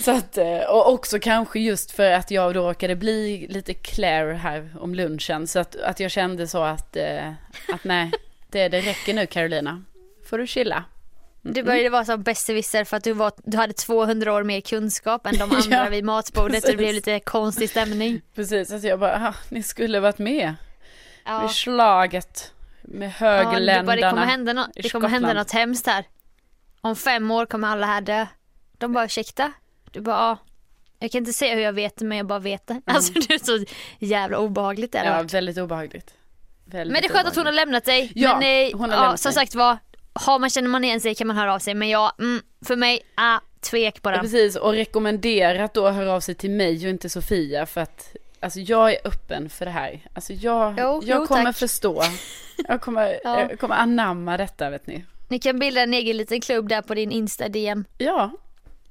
[0.00, 4.34] Så att, eh, och också kanske just för att jag då råkade bli lite Claire
[4.34, 5.46] här om lunchen.
[5.46, 7.28] Så att, att jag kände så att, eh,
[7.72, 8.10] att nej,
[8.50, 9.82] det, det räcker nu Carolina.
[10.30, 10.84] Får du chilla.
[11.42, 15.26] Du började vara som besserwisser för att du, var, du hade 200 år mer kunskap
[15.26, 16.64] än de andra Ja, vid matbordet.
[16.64, 17.06] Så det blev precis.
[17.06, 18.20] lite konstig stämning.
[18.34, 20.54] Precis, alltså jag bara, "Ah, ni skulle varit med
[21.24, 21.40] Ja.
[21.42, 22.52] vid slaget
[22.82, 23.96] med Ja, du bara, högländarna.
[23.96, 26.04] det kommer, hända no- det kommer hända Skottland." något hemskt här.
[26.80, 28.26] Om fem år kommer alla här dö.
[28.78, 29.52] De bara ursäkta?
[29.94, 30.38] Du bara ja.
[30.98, 32.80] Jag kan inte säga hur jag vet det men jag bara vet det.
[32.84, 33.64] Alltså det är så
[33.98, 35.34] jävla obehagligt det Ja, varit.
[35.34, 36.14] väldigt obehagligt.
[36.64, 38.12] Väldigt Men det är skönt att hon har lämnat dig.
[38.14, 39.34] Ja, men, eh, hon har ja, lämnat Som mig.
[39.34, 39.78] sagt var,
[40.12, 41.74] har man, känner man igen sig kan man höra av sig.
[41.74, 46.12] Men ja, mm, för mig, ah, tvek på Ja, precis, och rekommenderat då att höra
[46.12, 49.70] av sig till mig och inte Sofia för att Alltså jag är öppen för det
[49.70, 50.00] här.
[50.14, 51.56] Alltså jag, Jo, jag jo, kommer tack.
[51.56, 52.02] förstå.
[52.68, 53.40] Jag kommer, Ja.
[53.40, 55.04] jag kommer anamma detta vet ni.
[55.28, 57.84] Ni kan bilda en egen liten klubb där på din Insta-DM.
[57.98, 58.30] Ja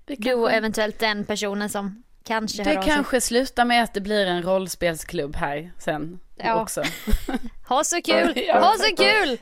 [0.07, 0.29] kanske...
[0.29, 4.43] Du och eventuellt den personen som kanske Det kanske slutar med att det blir en
[4.43, 6.61] rollspelsklubb här sen ja.
[6.61, 6.83] också.
[7.67, 8.39] ha så kul!
[8.53, 9.39] Ha så kul!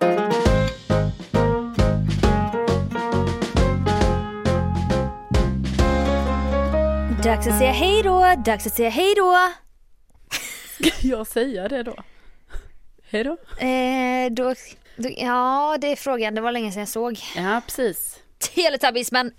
[7.24, 9.38] Dags att säga hej då, dags att säga hej då.
[10.74, 11.96] Ska jag säga det då?
[13.10, 13.32] Hej då?
[13.66, 14.54] Eh, då,
[14.96, 15.10] då?
[15.18, 16.36] Ja, det är frågan.
[16.36, 17.20] Det var länge sedan jag såg.
[17.36, 18.20] Ja, precis.
[18.56, 19.32] Teletubbies, men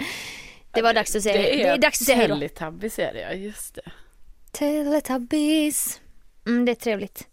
[0.72, 2.34] det var dags att säga det är dags att säga hej då.
[2.34, 3.32] Teletubbies är det, ja.
[3.32, 3.82] Just det.
[4.52, 6.00] Teletubbies.
[6.46, 7.26] Mm, det är trevligt.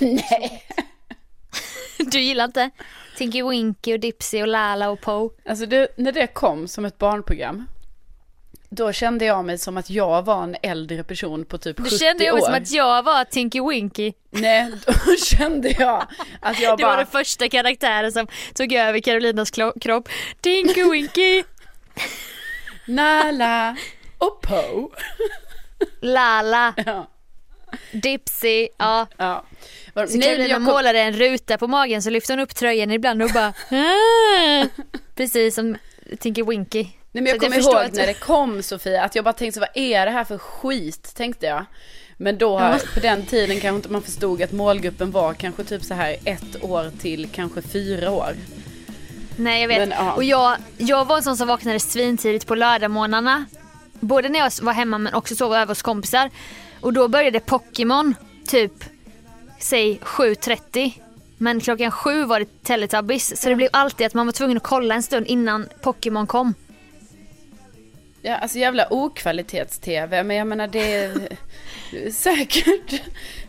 [0.00, 0.62] Nej.
[1.98, 2.70] Du gillar inte
[3.16, 5.30] Tinky Winky och Dipsy och Lala och Poe?
[5.48, 7.66] Alltså det, när det kom som ett barnprogram,
[8.68, 11.98] då kände jag mig som att jag var en äldre person på typ 70 Du
[11.98, 12.46] kände jag mig år.
[12.46, 14.12] som att jag var Tinky Winky.
[14.30, 16.06] Nej, då kände jag
[16.40, 16.90] att jag Det bara...
[16.90, 20.08] var den första karaktären som tog över Carolinas kropp.
[20.40, 21.42] Tinky Winky,
[22.86, 23.76] Nala
[24.18, 24.88] och Poe.
[26.00, 27.06] Lala, Ja,
[27.92, 29.06] Dipsy, ja.
[29.16, 29.44] ja.
[29.94, 33.22] Var- Så jag kom- målade en ruta på magen så lyfte hon upp tröjan ibland
[33.22, 34.66] och bara "Ah."
[35.14, 35.76] Precis som
[36.18, 36.82] Tinky Winky.
[36.82, 39.60] Nej men jag kommer ihåg att- när det kom Sofia, att jag bara tänkte så,
[39.60, 41.64] vad är det här för skit, tänkte jag.
[42.16, 45.94] Men då, på den tiden kanske inte man förstod att målgruppen var kanske typ så
[45.94, 48.34] här ett år till kanske fyra år.
[49.36, 49.88] Nej jag vet.
[49.88, 50.12] Men.
[50.14, 53.44] Och jag, jag var en sån som vaknade svintidigt på lördagmorgnarna.
[54.00, 56.30] Både när jag var hemma men också sov över hos kompisar.
[56.80, 58.14] Och då började Pokémon
[58.46, 58.72] typ,
[59.58, 60.92] säg 7.30.
[61.38, 63.40] Men klockan sju var det Teletubbies.
[63.42, 66.54] Så det blev alltid att man var tvungen att kolla en stund innan Pokémon kom.
[68.22, 71.28] Ja, alltså jävla okvalitets-tv, men jag menar det är
[72.12, 73.02] säkert.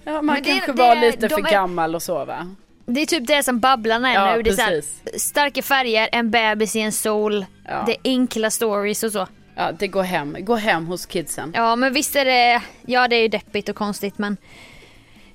[0.04, 2.56] Ja, man det- kanske det- var lite för är- gammal och så va?
[2.90, 4.44] Det är typ det som Babblarna är Ja, nu.
[4.44, 4.82] Det är så här,
[5.20, 7.84] starka färger, en bebis i en sol, Ja.
[7.86, 9.28] det är enkla stories och så.
[9.56, 10.38] Ja, det går hem.
[10.40, 11.52] Gå hem hos kidsen.
[11.56, 14.38] Ja men visst är det, ja det är ju deppigt och konstigt men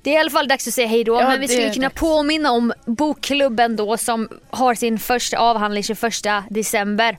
[0.02, 1.14] det är i alla fall dags att säga hej då.
[1.20, 2.00] Ja, men vi skulle kunna dags.
[2.00, 6.02] påminna om bokklubben då som har sin första avhandling 21
[6.50, 7.18] december.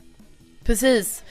[0.64, 1.22] Precis.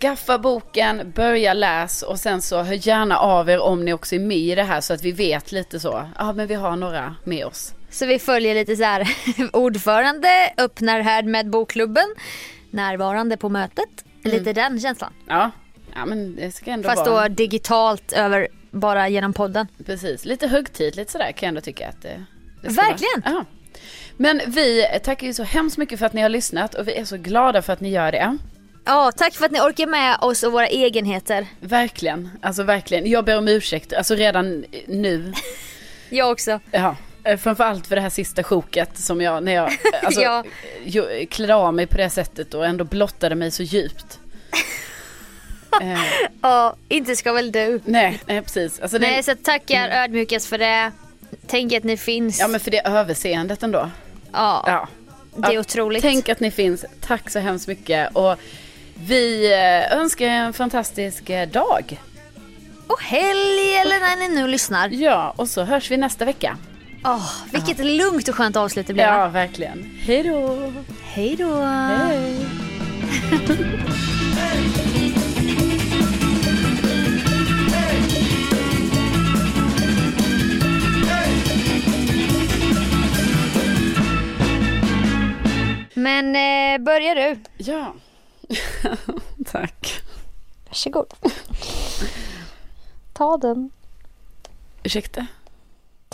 [0.00, 4.18] Skaffa boken, börja läs och sen så hör gärna av er om ni också är
[4.20, 6.08] med i det här så att vi vet lite så.
[6.18, 7.72] Ja men vi har några med oss.
[7.94, 9.08] Så vi följer lite så här
[9.52, 12.14] ordförande öppnar här med bokklubben,
[12.70, 14.04] närvarande på mötet.
[14.22, 15.12] Lite den känslan.
[15.28, 15.50] Ja,
[15.94, 17.28] ja men det ska ändå Fast vara.
[17.28, 19.68] då digitalt över bara genom podden.
[19.86, 22.24] Precis, lite högtidligt sådär kan jag ändå tycka att det,
[22.62, 23.22] det Verkligen.
[23.24, 23.34] Vara.
[23.34, 23.44] Ja.
[24.16, 27.04] Men vi tackar ju så hemskt mycket för att ni har lyssnat och vi är
[27.04, 28.38] så glada för att ni gör det.
[28.84, 31.46] Ja, tack för att ni orkar med oss och våra egenheter.
[31.60, 33.10] Verkligen, alltså verkligen.
[33.10, 35.32] Jag ber om ursäkt, alltså redan nu.
[36.10, 36.60] Jag också.
[36.70, 36.96] Ja.
[37.24, 39.70] Eh, Framförallt för det här sista sjoket som jag, när jag
[40.02, 40.20] alltså,
[40.84, 41.04] Ja.
[41.30, 44.18] klädde av mig på det sättet och ändå blottade mig så djupt.
[45.82, 46.00] eh,
[46.42, 47.80] Ja, inte ska väl du.
[47.84, 48.80] nej, nej, precis.
[48.80, 50.92] Alltså, det, Nej, så tackar ödmjukast för det.
[51.46, 52.40] Tänk att ni finns.
[52.40, 53.90] Ja men för det överseendet ändå.
[54.32, 54.88] Ja, Ja.
[55.36, 56.02] det är otroligt.
[56.02, 56.84] Tänk att ni finns.
[57.00, 58.16] Tack så hemskt mycket.
[58.16, 58.36] Och
[58.94, 62.00] vi eh, önskar er en fantastisk eh, dag.
[62.86, 64.88] Och helg eller när ni nu lyssnar.
[64.88, 66.56] Ja, och så hörs vi nästa vecka.
[67.04, 69.06] Åh, vilket lugnt och skönt avslut det blev.
[69.06, 69.98] Ja, verkligen.
[70.00, 70.72] Hej då!
[71.02, 71.60] Hej då.
[71.60, 72.46] Hej!
[85.94, 87.38] Men eh, börjar du.
[87.56, 87.94] Ja.
[89.46, 90.02] Tack.
[90.68, 91.14] Varsågod.
[93.12, 93.70] Ta den.
[94.82, 95.26] Ursäkta?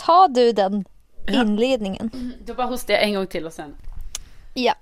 [0.05, 0.85] Tar du den
[1.27, 2.33] inledningen.
[2.45, 3.75] Då bara hostar jag en gång till och sen.
[4.53, 4.73] Ja.